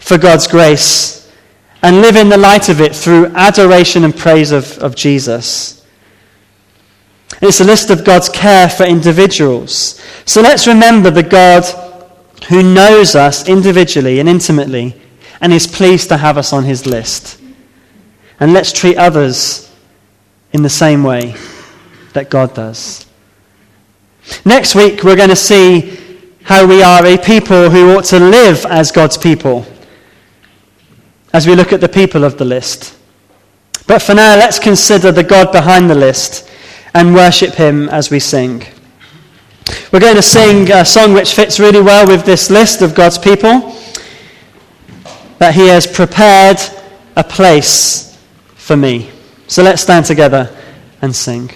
for 0.00 0.18
God's 0.18 0.48
grace 0.48 1.32
and 1.84 2.00
live 2.00 2.16
in 2.16 2.30
the 2.30 2.36
light 2.36 2.68
of 2.68 2.80
it 2.80 2.96
through 2.96 3.26
adoration 3.26 4.02
and 4.02 4.16
praise 4.16 4.50
of, 4.50 4.76
of 4.78 4.96
Jesus. 4.96 5.85
It's 7.42 7.60
a 7.60 7.64
list 7.64 7.90
of 7.90 8.04
God's 8.04 8.28
care 8.28 8.68
for 8.68 8.84
individuals. 8.84 10.00
So 10.24 10.40
let's 10.40 10.66
remember 10.66 11.10
the 11.10 11.22
God 11.22 11.64
who 12.48 12.62
knows 12.62 13.14
us 13.14 13.48
individually 13.48 14.20
and 14.20 14.28
intimately 14.28 15.00
and 15.40 15.52
is 15.52 15.66
pleased 15.66 16.08
to 16.08 16.16
have 16.16 16.38
us 16.38 16.52
on 16.52 16.64
his 16.64 16.86
list. 16.86 17.40
And 18.40 18.52
let's 18.52 18.72
treat 18.72 18.96
others 18.96 19.70
in 20.52 20.62
the 20.62 20.70
same 20.70 21.02
way 21.02 21.34
that 22.12 22.30
God 22.30 22.54
does. 22.54 23.06
Next 24.44 24.74
week, 24.74 25.02
we're 25.04 25.16
going 25.16 25.28
to 25.28 25.36
see 25.36 25.98
how 26.42 26.66
we 26.66 26.82
are 26.82 27.04
a 27.04 27.18
people 27.18 27.70
who 27.70 27.96
ought 27.96 28.04
to 28.06 28.18
live 28.18 28.64
as 28.66 28.92
God's 28.92 29.18
people 29.18 29.66
as 31.32 31.46
we 31.46 31.54
look 31.54 31.72
at 31.72 31.80
the 31.80 31.88
people 31.88 32.24
of 32.24 32.38
the 32.38 32.44
list. 32.44 32.96
But 33.86 34.00
for 34.00 34.14
now, 34.14 34.36
let's 34.36 34.58
consider 34.58 35.12
the 35.12 35.22
God 35.22 35.52
behind 35.52 35.90
the 35.90 35.94
list 35.94 36.45
and 36.96 37.14
worship 37.14 37.52
him 37.54 37.90
as 37.90 38.10
we 38.10 38.18
sing. 38.18 38.62
We're 39.92 40.00
going 40.00 40.16
to 40.16 40.22
sing 40.22 40.70
a 40.72 40.82
song 40.82 41.12
which 41.12 41.34
fits 41.34 41.60
really 41.60 41.82
well 41.82 42.06
with 42.06 42.24
this 42.24 42.48
list 42.48 42.80
of 42.80 42.94
God's 42.94 43.18
people 43.18 43.76
that 45.38 45.54
he 45.54 45.68
has 45.68 45.86
prepared 45.86 46.56
a 47.14 47.22
place 47.22 48.18
for 48.54 48.78
me. 48.78 49.10
So 49.46 49.62
let's 49.62 49.82
stand 49.82 50.06
together 50.06 50.56
and 51.02 51.14
sing. 51.14 51.50